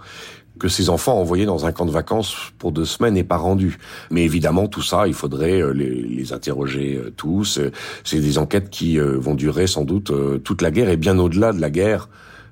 que 0.59 0.69
ces 0.69 0.89
enfants 0.89 1.19
envoyés 1.19 1.47
dans 1.47 1.67
un 1.67 1.73
camp 1.73 1.87
de 1.87 1.91
vacances 1.91 2.37
pour 2.59 2.73
deux 2.73 2.85
semaines 2.85 3.15
n'est 3.15 3.25
pas 3.25 3.37
rendu. 3.37 3.79
Mais 4.11 4.25
évidemment, 4.25 4.69
tout 4.69 4.83
ça, 4.83 5.07
il 5.07 5.15
faudrait 5.15 5.61
euh, 5.61 5.73
les, 5.73 5.91
les 5.91 6.33
interroger 6.33 6.97
euh, 6.97 7.13
tous. 7.17 7.61
C'est 8.05 8.21
des 8.21 8.39
enquêtes 8.39 8.71
qui 8.71 8.99
euh, 8.99 9.17
vont 9.19 9.35
durer 9.35 9.67
sans 9.67 9.85
doute 9.85 10.13
toute 10.45 10.63
la 10.63 10.71
guerre 10.71 10.89
et 10.89 10.97
bien 10.97 11.19
au-delà 11.19 11.53
de 11.53 11.61
la 11.61 11.71
guerre 11.71 12.09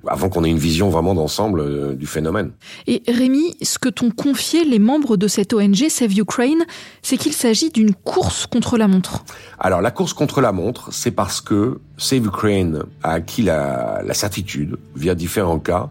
avant 0.06 0.28
qu'on 0.28 0.44
ait 0.44 0.50
une 0.50 0.58
vision 0.58 0.90
vraiment 0.90 1.14
d'ensemble 1.14 1.96
du 1.96 2.06
phénomène. 2.06 2.50
Et 2.86 3.02
Rémi, 3.08 3.56
ce 3.62 3.78
que 3.78 3.88
t'ont 3.88 4.10
confié 4.10 4.64
les 4.64 4.78
membres 4.78 5.16
de 5.16 5.28
cette 5.28 5.54
ONG 5.54 5.88
Save 5.88 6.18
Ukraine, 6.18 6.64
c'est 7.00 7.16
qu'il 7.16 7.32
s'agit 7.32 7.70
d'une 7.70 7.94
course 7.94 8.46
contre 8.46 8.76
la 8.76 8.86
montre. 8.86 9.24
Alors 9.58 9.80
la 9.80 9.90
course 9.90 10.12
contre 10.12 10.42
la 10.42 10.52
montre, 10.52 10.92
c'est 10.92 11.10
parce 11.10 11.40
que 11.40 11.80
Save 11.96 12.26
Ukraine 12.26 12.82
a 13.02 13.12
acquis 13.12 13.42
la, 13.42 14.02
la 14.04 14.14
certitude, 14.14 14.76
via 14.94 15.14
différents 15.14 15.58
cas, 15.58 15.88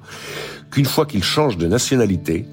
qu'une 0.73 0.85
fois 0.85 1.05
qu'ils 1.05 1.23
changent 1.23 1.57
de 1.57 1.67
nationalité, 1.67 2.47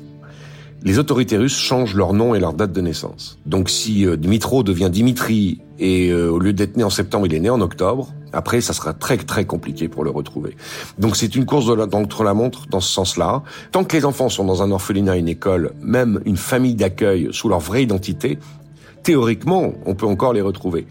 les 0.82 0.98
autorités 0.98 1.38
russes 1.38 1.56
changent 1.56 1.94
leur 1.94 2.12
nom 2.12 2.34
et 2.34 2.40
leur 2.40 2.52
date 2.52 2.70
de 2.70 2.82
naissance. 2.82 3.38
Donc 3.46 3.70
si 3.70 4.06
euh, 4.06 4.16
Dmitro 4.18 4.62
devient 4.62 4.90
Dimitri 4.92 5.62
et 5.78 6.10
euh, 6.10 6.30
au 6.30 6.38
lieu 6.38 6.52
d'être 6.52 6.76
né 6.76 6.84
en 6.84 6.90
septembre, 6.90 7.26
il 7.26 7.34
est 7.34 7.40
né 7.40 7.48
en 7.48 7.62
octobre, 7.62 8.12
après 8.34 8.60
ça 8.60 8.74
sera 8.74 8.92
très 8.92 9.16
très 9.16 9.46
compliqué 9.46 9.88
pour 9.88 10.04
le 10.04 10.10
retrouver. 10.10 10.54
Donc 10.98 11.16
c'est 11.16 11.34
une 11.34 11.46
course 11.46 11.66
contre 11.90 12.22
la 12.22 12.34
montre 12.34 12.66
dans 12.68 12.80
ce 12.80 12.92
sens-là. 12.92 13.42
Tant 13.72 13.84
que 13.84 13.96
les 13.96 14.04
enfants 14.04 14.28
sont 14.28 14.44
dans 14.44 14.62
un 14.62 14.70
orphelinat, 14.70 15.16
une 15.16 15.28
école, 15.28 15.72
même 15.80 16.20
une 16.26 16.36
famille 16.36 16.74
d'accueil 16.74 17.28
sous 17.32 17.48
leur 17.48 17.60
vraie 17.60 17.84
identité, 17.84 18.38
théoriquement, 19.02 19.72
on 19.86 19.94
peut 19.94 20.06
encore 20.06 20.34
les 20.34 20.42
retrouver. 20.42 20.86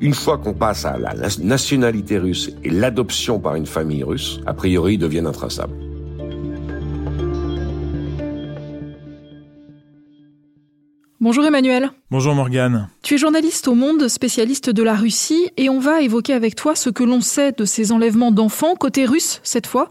Une 0.00 0.14
fois 0.14 0.38
qu'on 0.38 0.54
passe 0.54 0.86
à 0.86 0.96
la 0.96 1.12
nationalité 1.42 2.16
russe 2.16 2.50
et 2.64 2.70
l'adoption 2.70 3.38
par 3.38 3.54
une 3.54 3.66
famille 3.66 4.02
russe, 4.02 4.40
a 4.46 4.54
priori, 4.54 4.94
ils 4.94 4.98
deviennent 4.98 5.26
intraçables. 5.26 5.89
Bonjour 11.22 11.44
Emmanuel. 11.44 11.90
Bonjour 12.12 12.34
Morgane. 12.34 12.88
Tu 13.02 13.14
es 13.14 13.18
journaliste 13.18 13.68
au 13.68 13.76
Monde, 13.76 14.08
spécialiste 14.08 14.68
de 14.68 14.82
la 14.82 14.94
Russie, 14.94 15.48
et 15.56 15.68
on 15.68 15.78
va 15.78 16.02
évoquer 16.02 16.32
avec 16.32 16.56
toi 16.56 16.74
ce 16.74 16.90
que 16.90 17.04
l'on 17.04 17.20
sait 17.20 17.52
de 17.52 17.64
ces 17.64 17.92
enlèvements 17.92 18.32
d'enfants, 18.32 18.74
côté 18.74 19.06
russe 19.06 19.38
cette 19.44 19.68
fois. 19.68 19.88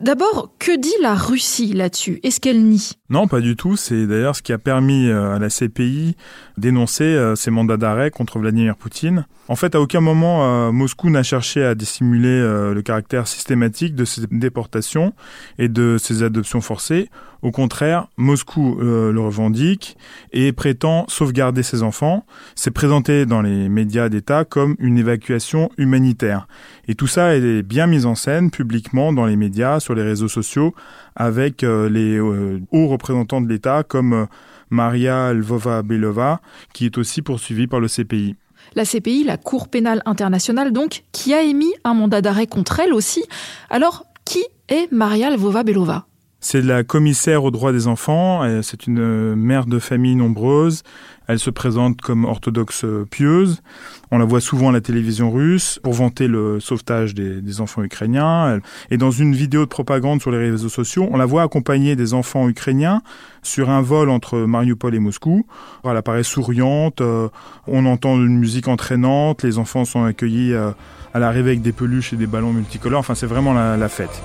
D'abord, 0.00 0.50
que 0.58 0.76
dit 0.76 0.92
la 1.00 1.14
Russie 1.14 1.72
là-dessus? 1.72 2.18
Est-ce 2.24 2.40
qu'elle 2.40 2.64
nie? 2.64 2.94
Non, 3.12 3.28
pas 3.28 3.40
du 3.40 3.56
tout. 3.56 3.76
C'est 3.76 4.06
d'ailleurs 4.06 4.34
ce 4.34 4.40
qui 4.40 4.54
a 4.54 4.58
permis 4.58 5.06
euh, 5.06 5.36
à 5.36 5.38
la 5.38 5.50
CPI 5.50 6.16
d'énoncer 6.56 7.04
euh, 7.04 7.36
ces 7.36 7.50
mandats 7.50 7.76
d'arrêt 7.76 8.10
contre 8.10 8.38
Vladimir 8.38 8.74
Poutine. 8.74 9.26
En 9.48 9.54
fait, 9.54 9.74
à 9.74 9.80
aucun 9.80 10.00
moment, 10.00 10.44
euh, 10.44 10.72
Moscou 10.72 11.10
n'a 11.10 11.22
cherché 11.22 11.62
à 11.62 11.74
dissimuler 11.74 12.40
le 12.72 12.80
caractère 12.82 13.28
systématique 13.28 13.94
de 13.94 14.04
ces 14.04 14.22
déportations 14.30 15.12
et 15.58 15.68
de 15.68 15.96
ces 15.98 16.22
adoptions 16.22 16.62
forcées. 16.62 17.10
Au 17.42 17.50
contraire, 17.50 18.06
Moscou 18.16 18.78
le 18.80 19.20
revendique 19.20 19.96
et 20.32 20.52
prétend 20.52 21.04
sauvegarder 21.08 21.51
ses 21.60 21.82
enfants. 21.82 22.24
C'est 22.54 22.70
présenté 22.70 23.26
dans 23.26 23.42
les 23.42 23.68
médias 23.68 24.08
d'État 24.08 24.46
comme 24.46 24.76
une 24.78 24.96
évacuation 24.96 25.68
humanitaire. 25.76 26.48
Et 26.88 26.94
tout 26.94 27.06
ça 27.06 27.36
est 27.36 27.62
bien 27.62 27.86
mis 27.86 28.06
en 28.06 28.14
scène 28.14 28.50
publiquement 28.50 29.12
dans 29.12 29.26
les 29.26 29.36
médias, 29.36 29.80
sur 29.80 29.94
les 29.94 30.02
réseaux 30.02 30.28
sociaux, 30.28 30.74
avec 31.14 31.62
euh, 31.62 31.90
les 31.90 32.16
euh, 32.16 32.60
hauts 32.70 32.88
représentants 32.88 33.42
de 33.42 33.48
l'État 33.48 33.82
comme 33.82 34.14
euh, 34.14 34.26
Maria 34.70 35.34
Lvova-Belova, 35.34 36.40
qui 36.72 36.86
est 36.86 36.96
aussi 36.96 37.20
poursuivie 37.20 37.66
par 37.66 37.80
le 37.80 37.88
CPI. 37.88 38.36
La 38.74 38.86
CPI, 38.86 39.24
la 39.24 39.36
Cour 39.36 39.68
pénale 39.68 40.02
internationale 40.06 40.72
donc, 40.72 41.04
qui 41.12 41.34
a 41.34 41.42
émis 41.42 41.74
un 41.84 41.92
mandat 41.92 42.22
d'arrêt 42.22 42.46
contre 42.46 42.80
elle 42.80 42.94
aussi. 42.94 43.22
Alors, 43.68 44.06
qui 44.24 44.42
est 44.68 44.90
Maria 44.90 45.30
Lvova-Belova 45.30 46.06
c'est 46.42 46.60
la 46.60 46.82
commissaire 46.82 47.44
aux 47.44 47.52
droits 47.52 47.72
des 47.72 47.86
enfants. 47.86 48.42
C'est 48.62 48.88
une 48.88 48.98
euh, 48.98 49.36
mère 49.36 49.64
de 49.64 49.78
famille 49.78 50.16
nombreuse. 50.16 50.82
Elle 51.28 51.38
se 51.38 51.50
présente 51.50 52.00
comme 52.00 52.24
orthodoxe 52.24 52.84
pieuse. 53.10 53.62
On 54.10 54.18
la 54.18 54.24
voit 54.24 54.40
souvent 54.40 54.70
à 54.70 54.72
la 54.72 54.80
télévision 54.80 55.30
russe 55.30 55.78
pour 55.84 55.92
vanter 55.92 56.26
le 56.26 56.58
sauvetage 56.58 57.14
des, 57.14 57.60
enfants 57.60 57.84
ukrainiens. 57.84 58.58
Et 58.90 58.96
dans 58.96 59.12
une 59.12 59.34
vidéo 59.34 59.60
de 59.60 59.68
propagande 59.70 60.20
sur 60.20 60.32
les 60.32 60.50
réseaux 60.50 60.68
sociaux, 60.68 61.08
on 61.12 61.16
la 61.16 61.24
voit 61.24 61.42
accompagner 61.42 61.94
des 61.94 62.12
enfants 62.12 62.48
ukrainiens 62.48 63.02
sur 63.42 63.70
un 63.70 63.80
vol 63.80 64.10
entre 64.10 64.40
Mariupol 64.40 64.96
et 64.96 64.98
Moscou. 64.98 65.46
Elle 65.84 65.96
apparaît 65.96 66.24
souriante. 66.24 67.00
Euh, 67.00 67.28
on 67.68 67.86
entend 67.86 68.16
une 68.16 68.38
musique 68.38 68.66
entraînante. 68.66 69.44
Les 69.44 69.58
enfants 69.58 69.84
sont 69.84 70.02
accueillis 70.02 70.52
euh, 70.52 70.72
à 71.14 71.20
l'arrivée 71.20 71.50
avec 71.50 71.62
des 71.62 71.72
peluches 71.72 72.12
et 72.12 72.16
des 72.16 72.26
ballons 72.26 72.52
multicolores. 72.52 73.00
Enfin, 73.00 73.14
c'est 73.14 73.26
vraiment 73.26 73.54
la 73.54 73.88
fête. 73.88 74.20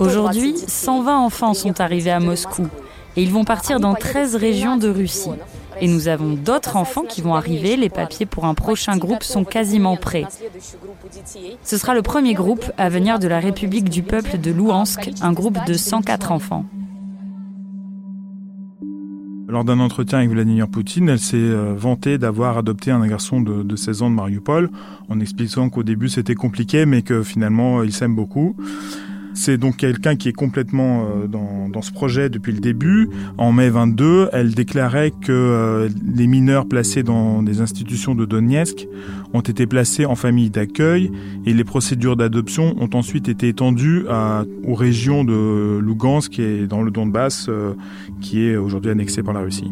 Aujourd'hui, 0.00 0.54
120 0.56 1.18
enfants 1.18 1.54
sont 1.54 1.80
arrivés 1.80 2.10
à 2.10 2.20
Moscou 2.20 2.66
et 3.16 3.22
ils 3.22 3.30
vont 3.30 3.44
partir 3.44 3.80
dans 3.80 3.94
13 3.94 4.36
régions 4.36 4.76
de 4.76 4.88
Russie. 4.88 5.30
Et 5.80 5.88
nous 5.88 6.08
avons 6.08 6.32
d'autres 6.32 6.76
enfants 6.76 7.02
qui 7.02 7.20
vont 7.20 7.34
arriver. 7.34 7.76
Les 7.76 7.90
papiers 7.90 8.24
pour 8.24 8.46
un 8.46 8.54
prochain 8.54 8.96
groupe 8.96 9.22
sont 9.22 9.44
quasiment 9.44 9.96
prêts. 9.96 10.24
Ce 11.62 11.76
sera 11.76 11.94
le 11.94 12.02
premier 12.02 12.32
groupe 12.32 12.64
à 12.78 12.88
venir 12.88 13.18
de 13.18 13.28
la 13.28 13.40
République 13.40 13.90
du 13.90 14.02
peuple 14.02 14.38
de 14.38 14.50
Louhansk, 14.50 15.10
un 15.20 15.32
groupe 15.32 15.58
de 15.66 15.74
104 15.74 16.32
enfants. 16.32 16.64
Lors 19.48 19.64
d'un 19.64 19.78
entretien 19.78 20.18
avec 20.18 20.30
Vladimir 20.30 20.66
Poutine, 20.66 21.08
elle 21.08 21.20
s'est 21.20 21.36
euh, 21.36 21.72
vantée 21.76 22.18
d'avoir 22.18 22.58
adopté 22.58 22.90
un 22.90 23.06
garçon 23.06 23.40
de, 23.40 23.62
de 23.62 23.76
16 23.76 24.02
ans 24.02 24.10
de 24.10 24.16
Mariupol, 24.16 24.70
en 25.08 25.20
expliquant 25.20 25.70
qu'au 25.70 25.84
début 25.84 26.08
c'était 26.08 26.34
compliqué, 26.34 26.84
mais 26.84 27.02
que 27.02 27.22
finalement 27.22 27.84
il 27.84 27.92
s'aime 27.92 28.16
beaucoup. 28.16 28.56
C'est 29.36 29.58
donc 29.58 29.76
quelqu'un 29.76 30.16
qui 30.16 30.30
est 30.30 30.32
complètement 30.32 31.04
euh, 31.04 31.26
dans, 31.26 31.68
dans, 31.68 31.82
ce 31.82 31.92
projet 31.92 32.30
depuis 32.30 32.52
le 32.52 32.58
début. 32.58 33.10
En 33.36 33.52
mai 33.52 33.68
22, 33.68 34.30
elle 34.32 34.54
déclarait 34.54 35.10
que 35.10 35.30
euh, 35.30 35.88
les 36.06 36.26
mineurs 36.26 36.66
placés 36.66 37.02
dans 37.02 37.42
des 37.42 37.60
institutions 37.60 38.14
de 38.14 38.24
Donetsk 38.24 38.88
ont 39.34 39.42
été 39.42 39.66
placés 39.66 40.06
en 40.06 40.14
famille 40.14 40.48
d'accueil 40.48 41.12
et 41.44 41.52
les 41.52 41.64
procédures 41.64 42.16
d'adoption 42.16 42.74
ont 42.80 42.88
ensuite 42.94 43.28
été 43.28 43.48
étendues 43.48 44.06
à, 44.08 44.44
aux 44.64 44.74
régions 44.74 45.22
de 45.22 45.78
Lugansk 45.80 46.38
est 46.38 46.66
dans 46.66 46.82
le 46.82 46.90
Donbass, 46.90 47.46
euh, 47.50 47.74
qui 48.22 48.42
est 48.42 48.56
aujourd'hui 48.56 48.90
annexé 48.90 49.22
par 49.22 49.34
la 49.34 49.40
Russie. 49.40 49.70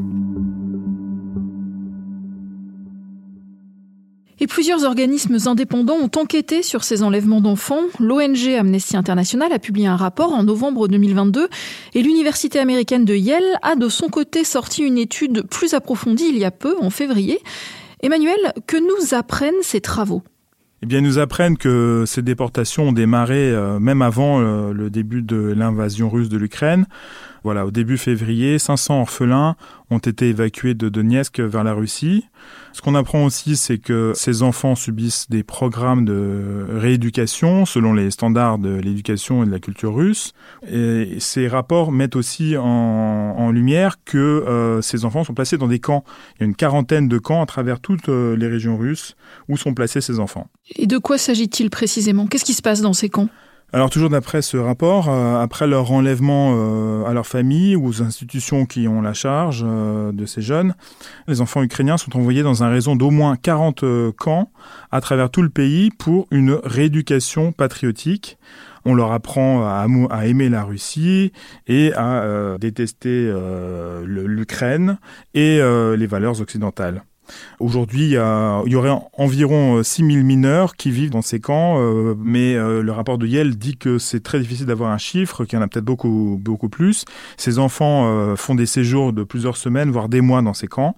Et 4.40 4.46
plusieurs 4.46 4.84
organismes 4.84 5.38
indépendants 5.46 5.96
ont 5.96 6.10
enquêté 6.16 6.62
sur 6.62 6.82
ces 6.82 7.02
enlèvements 7.02 7.40
d'enfants. 7.40 7.82
L'ONG 8.00 8.48
Amnesty 8.58 8.96
International 8.96 9.52
a 9.52 9.58
publié 9.58 9.86
un 9.86 9.96
rapport 9.96 10.32
en 10.32 10.42
novembre 10.42 10.88
2022 10.88 11.48
et 11.94 12.02
l'université 12.02 12.58
américaine 12.58 13.04
de 13.04 13.14
Yale 13.14 13.44
a 13.62 13.76
de 13.76 13.88
son 13.88 14.08
côté 14.08 14.42
sorti 14.42 14.82
une 14.82 14.98
étude 14.98 15.46
plus 15.48 15.74
approfondie 15.74 16.26
il 16.28 16.38
y 16.38 16.44
a 16.44 16.50
peu, 16.50 16.76
en 16.80 16.90
février. 16.90 17.38
Emmanuel, 18.00 18.52
que 18.66 18.76
nous 18.76 19.14
apprennent 19.14 19.54
ces 19.62 19.80
travaux? 19.80 20.22
Eh 20.82 20.86
bien, 20.86 21.00
nous 21.00 21.18
apprennent 21.18 21.56
que 21.56 22.04
ces 22.06 22.20
déportations 22.20 22.88
ont 22.88 22.92
démarré 22.92 23.50
euh, 23.50 23.78
même 23.78 24.02
avant 24.02 24.40
euh, 24.40 24.72
le 24.72 24.90
début 24.90 25.22
de 25.22 25.54
l'invasion 25.56 26.10
russe 26.10 26.28
de 26.28 26.36
l'Ukraine. 26.36 26.86
Voilà, 27.44 27.66
au 27.66 27.70
début 27.70 27.98
février, 27.98 28.58
500 28.58 29.02
orphelins 29.02 29.54
ont 29.90 29.98
été 29.98 30.30
évacués 30.30 30.72
de 30.72 30.88
Donetsk 30.88 31.40
vers 31.40 31.62
la 31.62 31.74
Russie. 31.74 32.24
Ce 32.72 32.80
qu'on 32.80 32.94
apprend 32.94 33.22
aussi, 33.22 33.56
c'est 33.56 33.76
que 33.76 34.12
ces 34.14 34.42
enfants 34.42 34.74
subissent 34.74 35.28
des 35.28 35.42
programmes 35.42 36.06
de 36.06 36.66
rééducation 36.70 37.66
selon 37.66 37.92
les 37.92 38.10
standards 38.10 38.58
de 38.58 38.70
l'éducation 38.70 39.42
et 39.42 39.46
de 39.46 39.50
la 39.50 39.58
culture 39.58 39.94
russe. 39.94 40.32
Et 40.66 41.16
ces 41.20 41.46
rapports 41.46 41.92
mettent 41.92 42.16
aussi 42.16 42.56
en, 42.56 43.50
lumière 43.50 43.96
que 44.04 44.16
euh, 44.18 44.80
ces 44.80 45.04
enfants 45.04 45.22
sont 45.22 45.34
placés 45.34 45.58
dans 45.58 45.68
des 45.68 45.78
camps. 45.78 46.02
Il 46.36 46.40
y 46.40 46.44
a 46.44 46.46
une 46.46 46.56
quarantaine 46.56 47.08
de 47.08 47.18
camps 47.18 47.42
à 47.42 47.46
travers 47.46 47.78
toutes 47.78 48.08
euh, 48.08 48.34
les 48.36 48.48
régions 48.48 48.78
russes 48.78 49.16
où 49.48 49.58
sont 49.58 49.74
placés 49.74 50.00
ces 50.00 50.18
enfants. 50.18 50.48
Et 50.74 50.86
de 50.86 50.96
quoi 50.96 51.18
s'agit-il 51.18 51.68
précisément? 51.68 52.26
Qu'est-ce 52.26 52.44
qui 52.44 52.54
se 52.54 52.62
passe 52.62 52.80
dans 52.80 52.94
ces 52.94 53.10
camps? 53.10 53.28
Alors 53.74 53.90
toujours 53.90 54.08
d'après 54.08 54.40
ce 54.40 54.56
rapport, 54.56 55.08
euh, 55.08 55.42
après 55.42 55.66
leur 55.66 55.90
enlèvement 55.90 56.54
euh, 56.54 57.04
à 57.06 57.12
leur 57.12 57.26
famille 57.26 57.74
ou 57.74 57.88
aux 57.88 58.02
institutions 58.02 58.66
qui 58.66 58.86
ont 58.86 59.02
la 59.02 59.14
charge 59.14 59.64
euh, 59.66 60.12
de 60.12 60.26
ces 60.26 60.42
jeunes, 60.42 60.76
les 61.26 61.40
enfants 61.40 61.60
ukrainiens 61.60 61.96
sont 61.96 62.16
envoyés 62.16 62.44
dans 62.44 62.62
un 62.62 62.68
réseau 62.68 62.94
d'au 62.94 63.10
moins 63.10 63.34
40 63.34 63.84
camps 64.16 64.52
à 64.92 65.00
travers 65.00 65.28
tout 65.28 65.42
le 65.42 65.48
pays 65.48 65.90
pour 65.90 66.28
une 66.30 66.52
rééducation 66.62 67.50
patriotique. 67.50 68.38
On 68.84 68.94
leur 68.94 69.10
apprend 69.10 69.64
à, 69.64 69.88
à 70.10 70.26
aimer 70.26 70.48
la 70.48 70.62
Russie 70.62 71.32
et 71.66 71.92
à 71.94 72.56
détester 72.60 73.32
l'Ukraine 74.04 74.98
et 75.34 75.58
les 75.96 76.06
valeurs 76.06 76.40
occidentales. 76.40 77.02
Aujourd'hui, 77.60 78.06
il, 78.06 78.12
y 78.12 78.76
aurait 78.76 78.96
environ 79.16 79.82
6000 79.82 80.18
euh, 80.18 80.22
mineurs 80.22 80.76
qui 80.76 80.90
vivent 80.90 81.10
dans 81.10 81.22
ces 81.22 81.40
camps, 81.40 81.76
euh, 81.78 82.14
mais 82.18 82.54
euh, 82.54 82.82
le 82.82 82.92
rapport 82.92 83.18
de 83.18 83.26
Yale 83.26 83.56
dit 83.56 83.76
que 83.76 83.98
c'est 83.98 84.22
très 84.22 84.40
difficile 84.40 84.66
d'avoir 84.66 84.90
un 84.90 84.98
chiffre, 84.98 85.44
qu'il 85.44 85.58
y 85.58 85.62
en 85.62 85.64
a 85.64 85.68
peut-être 85.68 85.84
beaucoup, 85.84 86.38
beaucoup 86.40 86.68
plus. 86.68 87.04
Ces 87.36 87.58
enfants 87.58 88.34
font 88.36 88.54
des 88.54 88.66
séjours 88.66 89.12
de 89.12 89.24
plusieurs 89.24 89.56
semaines, 89.56 89.90
voire 89.90 90.08
des 90.08 90.20
mois 90.20 90.42
dans 90.42 90.54
ces 90.54 90.66
camps. 90.66 90.96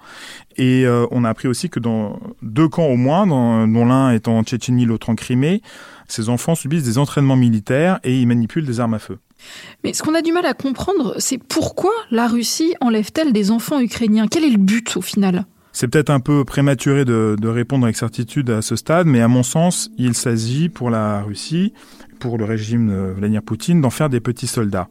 Et 0.56 0.86
on 1.10 1.24
a 1.24 1.28
appris 1.28 1.48
aussi 1.48 1.68
que 1.68 1.80
dans 1.80 2.18
deux 2.42 2.68
camps 2.68 2.86
au 2.86 2.96
moins, 2.96 3.26
dont 3.26 3.84
l'un 3.84 4.10
est 4.10 4.28
en 4.28 4.42
Tchétchénie, 4.42 4.84
l'autre 4.84 5.10
en 5.10 5.14
Crimée, 5.14 5.62
ces 6.08 6.28
enfants 6.28 6.54
subissent 6.54 6.84
des 6.84 6.98
entraînements 6.98 7.36
militaires 7.36 7.98
et 8.04 8.16
ils 8.18 8.26
manipulent 8.26 8.66
des 8.66 8.80
armes 8.80 8.94
à 8.94 8.98
feu. 8.98 9.18
Mais 9.84 9.92
ce 9.92 10.02
qu'on 10.02 10.14
a 10.14 10.22
du 10.22 10.32
mal 10.32 10.46
à 10.46 10.54
comprendre, 10.54 11.14
c'est 11.18 11.38
pourquoi 11.38 11.92
la 12.10 12.26
Russie 12.26 12.74
enlève-t-elle 12.80 13.32
des 13.32 13.50
enfants 13.50 13.80
ukrainiens? 13.80 14.26
Quel 14.28 14.44
est 14.44 14.50
le 14.50 14.58
but 14.58 14.96
au 14.96 15.02
final? 15.02 15.46
C'est 15.76 15.88
peut-être 15.88 16.08
un 16.08 16.20
peu 16.20 16.42
prématuré 16.46 17.04
de, 17.04 17.48
répondre 17.48 17.84
avec 17.84 17.98
certitude 17.98 18.48
à 18.48 18.62
ce 18.62 18.76
stade, 18.76 19.06
mais 19.06 19.20
à 19.20 19.28
mon 19.28 19.42
sens, 19.42 19.90
il 19.98 20.14
s'agit 20.14 20.70
pour 20.70 20.88
la 20.88 21.20
Russie, 21.20 21.74
pour 22.18 22.38
le 22.38 22.46
régime 22.46 22.88
de 22.88 23.12
Vladimir 23.14 23.42
Poutine, 23.42 23.82
d'en 23.82 23.90
faire 23.90 24.08
des 24.08 24.20
petits 24.20 24.46
soldats. 24.46 24.88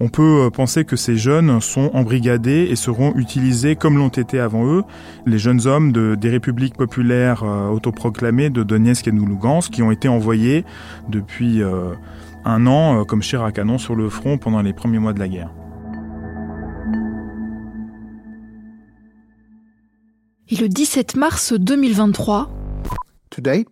On 0.00 0.10
peut 0.10 0.42
euh, 0.42 0.50
penser 0.50 0.84
que 0.84 0.96
ces 0.96 1.16
jeunes 1.16 1.62
sont 1.62 1.90
embrigadés 1.94 2.68
et 2.70 2.76
seront 2.76 3.14
utilisés 3.14 3.74
comme 3.74 3.96
l'ont 3.96 4.08
été 4.08 4.38
avant 4.38 4.66
eux 4.66 4.82
les 5.24 5.38
jeunes 5.38 5.66
hommes 5.66 5.92
de, 5.92 6.14
des 6.14 6.28
républiques 6.28 6.76
populaires 6.76 7.42
euh, 7.42 7.70
autoproclamées 7.70 8.50
de 8.50 8.62
Donetsk 8.62 9.08
et 9.08 9.12
de 9.12 9.16
Lugansk 9.16 9.72
qui 9.72 9.82
ont 9.82 9.92
été 9.92 10.08
envoyés 10.08 10.66
depuis 11.08 11.62
euh, 11.62 11.94
un 12.44 12.66
an 12.66 13.06
comme 13.06 13.22
chair 13.22 13.44
à 13.44 13.50
canon 13.50 13.78
sur 13.78 13.94
le 13.94 14.10
front 14.10 14.36
pendant 14.36 14.60
les 14.60 14.74
premiers 14.74 14.98
mois 14.98 15.14
de 15.14 15.20
la 15.20 15.28
guerre. 15.28 15.48
Et 20.48 20.56
le 20.56 20.68
17 20.68 21.16
mars 21.16 21.52
2023, 21.52 22.50
Today, 23.30 23.64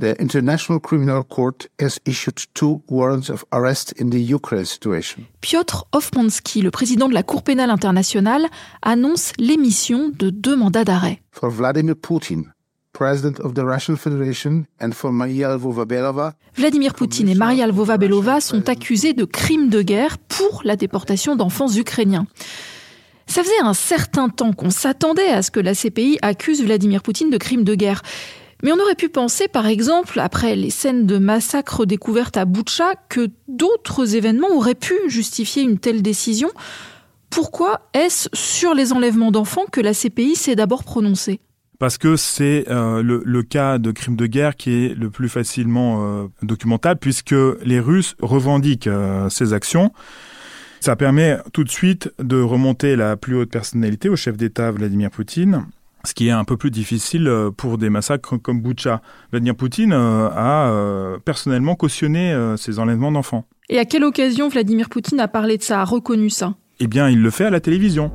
the 0.00 0.14
International 0.20 0.80
Criminal 0.80 1.22
Court 1.22 1.68
has 1.78 1.98
issued 2.06 2.44
two 2.54 2.80
warrants 2.88 3.28
of 3.28 3.44
arrest 3.52 3.92
in 4.00 4.08
the 4.08 4.20
Ukraine 4.32 4.64
situation. 4.64 5.24
Piotr 5.42 5.84
Hofmansky, 5.92 6.62
le 6.62 6.70
président 6.70 7.08
de 7.08 7.14
la 7.14 7.22
Cour 7.22 7.42
pénale 7.42 7.70
internationale, 7.70 8.46
annonce 8.80 9.32
l'émission 9.38 10.10
de 10.16 10.30
deux 10.30 10.56
mandats 10.56 10.84
d'arrêt. 10.84 11.20
For 11.32 11.50
Vladimir 11.50 11.96
Putin, 11.96 12.44
President 12.92 13.40
of 13.40 13.54
the 13.54 13.62
Russian 13.64 13.96
Federation, 13.96 14.64
and 14.80 14.92
for 14.92 15.12
Maria 15.12 15.56
Lvova-Belova. 15.56 16.34
Vladimir 16.54 16.94
Poutine 16.94 17.28
et 17.28 17.34
Maria 17.34 17.66
Lvova-Belova 17.66 18.40
sont 18.40 18.68
accusés 18.68 19.12
de 19.12 19.24
crimes 19.24 19.68
de 19.68 19.82
guerre 19.82 20.18
pour 20.18 20.62
la 20.64 20.76
déportation 20.76 21.34
d'enfants 21.36 21.74
ukrainiens. 21.74 22.26
Ça 23.32 23.42
faisait 23.42 23.60
un 23.62 23.72
certain 23.72 24.28
temps 24.28 24.52
qu'on 24.52 24.68
s'attendait 24.68 25.30
à 25.30 25.40
ce 25.40 25.50
que 25.50 25.58
la 25.58 25.74
CPI 25.74 26.18
accuse 26.20 26.62
Vladimir 26.62 27.00
Poutine 27.00 27.30
de 27.30 27.38
crimes 27.38 27.64
de 27.64 27.74
guerre. 27.74 28.02
Mais 28.62 28.72
on 28.72 28.78
aurait 28.78 28.94
pu 28.94 29.08
penser, 29.08 29.48
par 29.48 29.66
exemple, 29.66 30.20
après 30.20 30.54
les 30.54 30.68
scènes 30.68 31.06
de 31.06 31.16
massacre 31.16 31.86
découvertes 31.86 32.36
à 32.36 32.44
Boutcha, 32.44 32.92
que 33.08 33.30
d'autres 33.48 34.16
événements 34.16 34.54
auraient 34.54 34.74
pu 34.74 34.92
justifier 35.06 35.62
une 35.62 35.78
telle 35.78 36.02
décision. 36.02 36.50
Pourquoi 37.30 37.88
est-ce 37.94 38.28
sur 38.34 38.74
les 38.74 38.92
enlèvements 38.92 39.30
d'enfants 39.30 39.64
que 39.72 39.80
la 39.80 39.94
CPI 39.94 40.36
s'est 40.36 40.54
d'abord 40.54 40.84
prononcée? 40.84 41.40
Parce 41.78 41.96
que 41.96 42.16
c'est 42.16 42.66
euh, 42.68 43.02
le, 43.02 43.42
cas 43.42 43.78
de 43.78 43.92
crime 43.92 44.14
de 44.14 44.26
guerre 44.26 44.56
qui 44.56 44.84
est 44.84 44.94
le 44.94 45.08
plus 45.08 45.30
facilement 45.30 46.04
euh, 46.04 46.26
documentable, 46.42 47.00
puisque 47.00 47.34
les 47.64 47.80
Russes 47.80 48.14
revendiquent 48.20 48.88
euh, 48.88 49.30
ces 49.30 49.54
actions. 49.54 49.90
Ça 50.82 50.96
permet 50.96 51.38
tout 51.52 51.62
de 51.62 51.68
suite 51.68 52.12
de 52.18 52.42
remonter 52.42 52.96
la 52.96 53.16
plus 53.16 53.36
haute 53.36 53.52
personnalité 53.52 54.08
au 54.08 54.16
chef 54.16 54.36
d'État 54.36 54.72
Vladimir 54.72 55.12
Poutine 55.12 55.66
ce 56.04 56.14
qui 56.14 56.26
est 56.26 56.32
un 56.32 56.42
peu 56.42 56.56
plus 56.56 56.72
difficile 56.72 57.28
euh, 57.28 57.52
pour 57.52 57.78
des 57.78 57.88
massacres 57.88 58.36
comme 58.36 58.60
Boucha. 58.60 59.00
Vladimir 59.30 59.54
Poutine 59.54 59.92
euh, 59.92 60.28
a 60.28 60.68
euh, 60.72 61.18
personnellement 61.24 61.76
cautionné 61.76 62.36
ces 62.56 62.80
enlèvements 62.80 63.12
d'enfants. 63.12 63.44
Et 63.68 63.78
à 63.78 63.84
quelle 63.84 64.02
occasion 64.02 64.48
Vladimir 64.48 64.88
Poutine 64.88 65.20
a 65.20 65.28
parlé 65.28 65.56
de 65.56 65.62
ça, 65.62 65.80
a 65.80 65.84
reconnu 65.84 66.28
ça? 66.28 66.54
Eh 66.80 66.88
bien, 66.88 67.08
il 67.08 67.22
le 67.22 67.30
fait 67.30 67.44
à 67.44 67.50
la 67.50 67.60
télévision. 67.60 68.10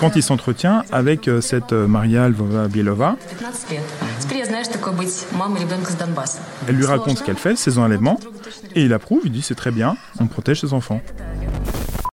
Quand 0.00 0.16
il 0.16 0.22
s'entretient 0.22 0.84
avec 0.92 1.30
cette 1.40 1.72
Maria 1.72 2.28
Lvova-Bielova, 2.28 3.16
elle 6.68 6.76
lui 6.76 6.86
raconte 6.86 7.18
ce 7.18 7.24
qu'elle 7.24 7.36
fait, 7.36 7.56
ses 7.56 7.78
enlèvements, 7.78 8.18
et 8.74 8.82
il 8.82 8.92
approuve, 8.92 9.22
il 9.24 9.32
dit 9.32 9.42
c'est 9.42 9.54
très 9.54 9.70
bien, 9.70 9.96
on 10.20 10.26
protège 10.26 10.60
ses 10.60 10.72
enfants. 10.72 11.00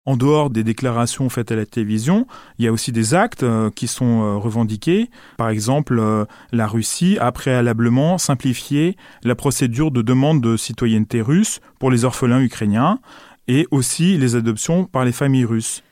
En 0.08 0.16
dehors 0.16 0.48
des 0.48 0.64
déclarations 0.64 1.28
faites 1.28 1.52
à 1.52 1.54
la 1.54 1.66
télévision, 1.66 2.26
il 2.58 2.64
y 2.64 2.68
a 2.68 2.72
aussi 2.72 2.92
des 2.92 3.12
actes 3.12 3.42
euh, 3.42 3.68
qui 3.68 3.86
sont 3.86 4.22
euh, 4.22 4.36
revendiqués. 4.38 5.10
Par 5.36 5.50
exemple, 5.50 5.98
euh, 5.98 6.24
la 6.50 6.66
Russie 6.66 7.18
a 7.20 7.30
préalablement 7.30 8.16
simplifié 8.16 8.96
la 9.22 9.34
procédure 9.34 9.90
de 9.90 10.00
demande 10.00 10.40
de 10.40 10.56
citoyenneté 10.56 11.20
russe 11.20 11.60
pour 11.78 11.90
les 11.90 12.06
orphelins 12.06 12.40
ukrainiens 12.40 13.00
et 13.48 13.66
aussi 13.70 14.16
les 14.18 14.36
adoptions 14.36 14.84
par 14.84 15.04
les 15.04 15.12
familles 15.12 15.44
russes. 15.44 15.82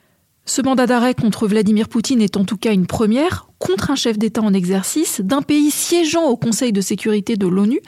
Ce 0.45 0.61
mandat 0.61 0.87
d'arrêt 0.87 1.13
contre 1.13 1.45
Vladimir 1.47 1.89
Poutine 1.89 2.21
est 2.21 2.37
en 2.37 2.45
tout 2.45 2.55
cas 2.55 2.71
une 2.71 2.87
première 2.87 3.49
contre 3.59 3.91
un 3.91 3.95
chef 3.95 4.17
d'État 4.17 4.41
en 4.41 4.53
exercice 4.53 5.19
d'un 5.19 5.41
pays 5.41 5.71
siégeant 5.71 6.23
au 6.23 6.37
Conseil 6.37 6.71
de 6.71 6.79
sécurité 6.79 7.35
de 7.35 7.47
l'ONU. 7.47 7.81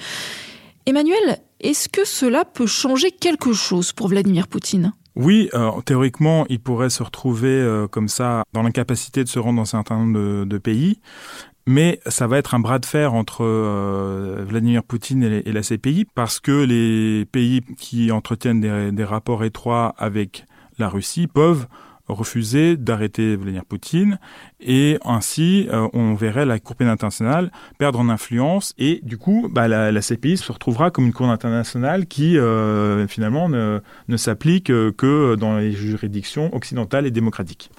Emmanuel, 0.86 1.39
est-ce 1.62 1.88
que 1.88 2.05
cela 2.05 2.43
peut 2.43 2.67
changer 2.67 3.12
quelque 3.12 3.53
chose 3.53 3.93
pour 3.93 4.10
Vladimir 4.10 4.47
Poutine? 4.47 4.91
Oui, 5.19 5.49
théoriquement, 5.84 6.45
il 6.47 6.62
pourrait 6.62 6.89
se 6.89 7.03
retrouver 7.03 7.49
euh, 7.49 7.88
comme 7.88 8.08
ça 8.08 8.43
dans 8.53 8.63
l'incapacité 8.63 9.21
de 9.21 9.27
se 9.27 9.38
rendre 9.38 9.58
dans 9.58 9.63
un 9.63 9.65
certain 9.65 9.97
nombre 9.97 10.45
de, 10.45 10.58
pays. 10.58 11.01
Mais 11.67 11.99
ça 12.05 12.25
va 12.25 12.38
être 12.38 12.55
un 12.55 12.60
bras 12.60 12.79
de 12.79 12.86
fer 12.86 13.13
entre 13.13 13.43
euh, 13.43 14.45
Vladimir 14.47 14.82
Poutine 14.82 15.23
et, 15.23 15.51
la 15.51 15.62
CPI 15.62 16.05
parce 16.15 16.39
que 16.39 16.63
les 16.63 17.25
pays 17.25 17.62
qui 17.77 18.13
entretiennent 18.13 18.91
des 18.91 19.03
rapports 19.03 19.43
étroits 19.43 19.93
avec 19.97 20.45
la 20.77 20.88
Russie 20.88 21.27
peuvent 21.27 21.67
refuser 22.09 22.77
d'arrêter 22.77 23.35
Vladimir 23.35 23.65
Poutine 23.65 24.19
et 24.59 24.97
ainsi 25.05 25.67
euh, 25.71 25.87
on 25.93 26.13
verrait 26.13 26.45
la 26.45 26.59
Cour 26.59 26.75
pénale 26.75 26.93
internationale 26.93 27.51
perdre 27.77 27.99
en 27.99 28.09
influence 28.09 28.73
et 28.77 28.99
du 29.03 29.17
coup 29.17 29.49
bah, 29.51 29.67
la, 29.67 30.01
CPI 30.01 30.37
se 30.37 30.51
retrouvera 30.51 30.91
comme 30.91 31.05
une 31.05 31.13
Cour 31.13 31.29
internationale 31.29 32.07
qui 32.07 32.37
euh, 32.37 33.07
finalement 33.07 33.49
ne, 33.49 33.79
ne 34.07 34.17
s'applique 34.17 34.67
que 34.67 35.35
dans 35.35 35.57
les 35.57 35.71
juridictions 35.71 36.53
occidentales 36.53 37.05
et 37.05 37.11
démocratiques. 37.11 37.69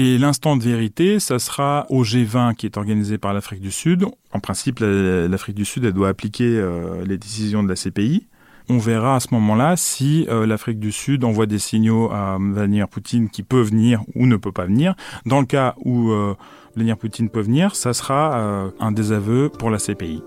Et 0.00 0.16
l'instant 0.16 0.56
de 0.56 0.62
vérité, 0.62 1.18
ça 1.18 1.40
sera 1.40 1.84
au 1.88 2.04
G20 2.04 2.54
qui 2.54 2.66
est 2.66 2.76
organisé 2.76 3.18
par 3.18 3.32
l'Afrique 3.34 3.60
du 3.60 3.72
Sud. 3.72 4.04
En 4.32 4.38
principe, 4.38 4.78
l'Afrique 4.80 5.56
du 5.56 5.64
Sud, 5.64 5.84
elle 5.84 5.92
doit 5.92 6.08
appliquer 6.08 6.56
euh, 6.56 7.04
les 7.04 7.18
décisions 7.18 7.64
de 7.64 7.68
la 7.68 7.74
CPI 7.74 8.28
on 8.68 8.78
verra 8.78 9.16
à 9.16 9.20
ce 9.20 9.28
moment-là 9.32 9.76
si 9.76 10.26
euh, 10.28 10.46
l'Afrique 10.46 10.78
du 10.78 10.92
Sud 10.92 11.24
envoie 11.24 11.46
des 11.46 11.58
signaux 11.58 12.10
à 12.12 12.38
Vladimir 12.40 12.88
Poutine 12.88 13.28
qui 13.28 13.42
peut 13.42 13.60
venir 13.60 14.02
ou 14.14 14.26
ne 14.26 14.36
peut 14.36 14.52
pas 14.52 14.66
venir. 14.66 14.94
Dans 15.26 15.40
le 15.40 15.46
cas 15.46 15.74
où 15.84 16.10
euh, 16.10 16.34
Vladimir 16.74 16.96
Poutine 16.96 17.28
peut 17.28 17.40
venir, 17.40 17.74
ça 17.74 17.92
sera 17.92 18.38
euh, 18.38 18.70
un 18.80 18.92
désaveu 18.92 19.48
pour 19.48 19.70
la 19.70 19.78
CPI. 19.78 20.22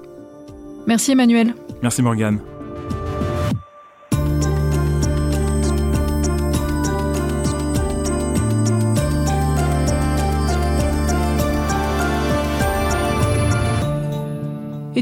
Merci 0.88 1.12
Emmanuel. 1.12 1.54
Merci 1.82 2.02
Morgane. 2.02 2.40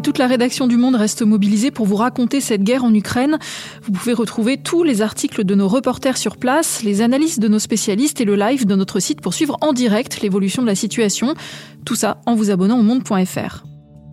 Toute 0.03 0.17
la 0.17 0.27
rédaction 0.27 0.67
du 0.67 0.77
Monde 0.77 0.95
reste 0.95 1.21
mobilisée 1.21 1.71
pour 1.71 1.85
vous 1.85 1.95
raconter 1.95 2.41
cette 2.41 2.63
guerre 2.63 2.83
en 2.83 2.93
Ukraine. 2.93 3.37
Vous 3.83 3.91
pouvez 3.91 4.13
retrouver 4.13 4.57
tous 4.57 4.83
les 4.83 5.01
articles 5.01 5.43
de 5.43 5.55
nos 5.55 5.67
reporters 5.67 6.17
sur 6.17 6.37
place, 6.37 6.83
les 6.83 7.01
analyses 7.01 7.39
de 7.39 7.47
nos 7.47 7.59
spécialistes 7.59 8.19
et 8.21 8.25
le 8.25 8.35
live 8.35 8.65
de 8.65 8.75
notre 8.75 8.99
site 8.99 9.21
pour 9.21 9.33
suivre 9.33 9.57
en 9.61 9.73
direct 9.73 10.21
l'évolution 10.21 10.61
de 10.61 10.67
la 10.67 10.75
situation. 10.75 11.35
Tout 11.85 11.95
ça 11.95 12.21
en 12.25 12.35
vous 12.35 12.49
abonnant 12.49 12.79
au 12.79 12.83
monde.fr. 12.83 13.63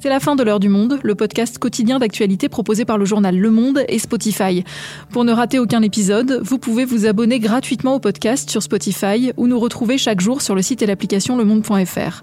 C'est 0.01 0.11
la 0.11 0.21
fin 0.21 0.37
de 0.37 0.43
l'heure 0.43 0.61
du 0.61 0.69
monde, 0.69 0.99
le 1.03 1.15
podcast 1.15 1.59
quotidien 1.59 1.99
d'actualité 1.99 2.49
proposé 2.49 2.85
par 2.85 2.99
le 2.99 3.07
journal 3.07 3.37
Le 3.37 3.51
Monde 3.51 3.83
et 3.89 3.99
Spotify. 3.99 4.65
Pour 5.11 5.25
ne 5.25 5.33
rater 5.33 5.59
aucun 5.59 5.83
épisode, 5.83 6.41
vous 6.43 6.59
pouvez 6.59 6.85
vous 6.85 7.07
abonner 7.07 7.39
gratuitement 7.39 7.95
au 7.95 8.01
podcast 8.01 8.51
sur 8.51 8.63
Spotify 8.63 9.33
ou 9.37 9.47
nous 9.47 9.59
retrouver 9.59 9.97
chaque 9.97 10.21
jour 10.21 10.43
sur 10.43 10.55
le 10.55 10.63
site 10.63 10.83
et 10.83 10.87
l'application 10.87 11.37
lemonde.fr. 11.39 12.23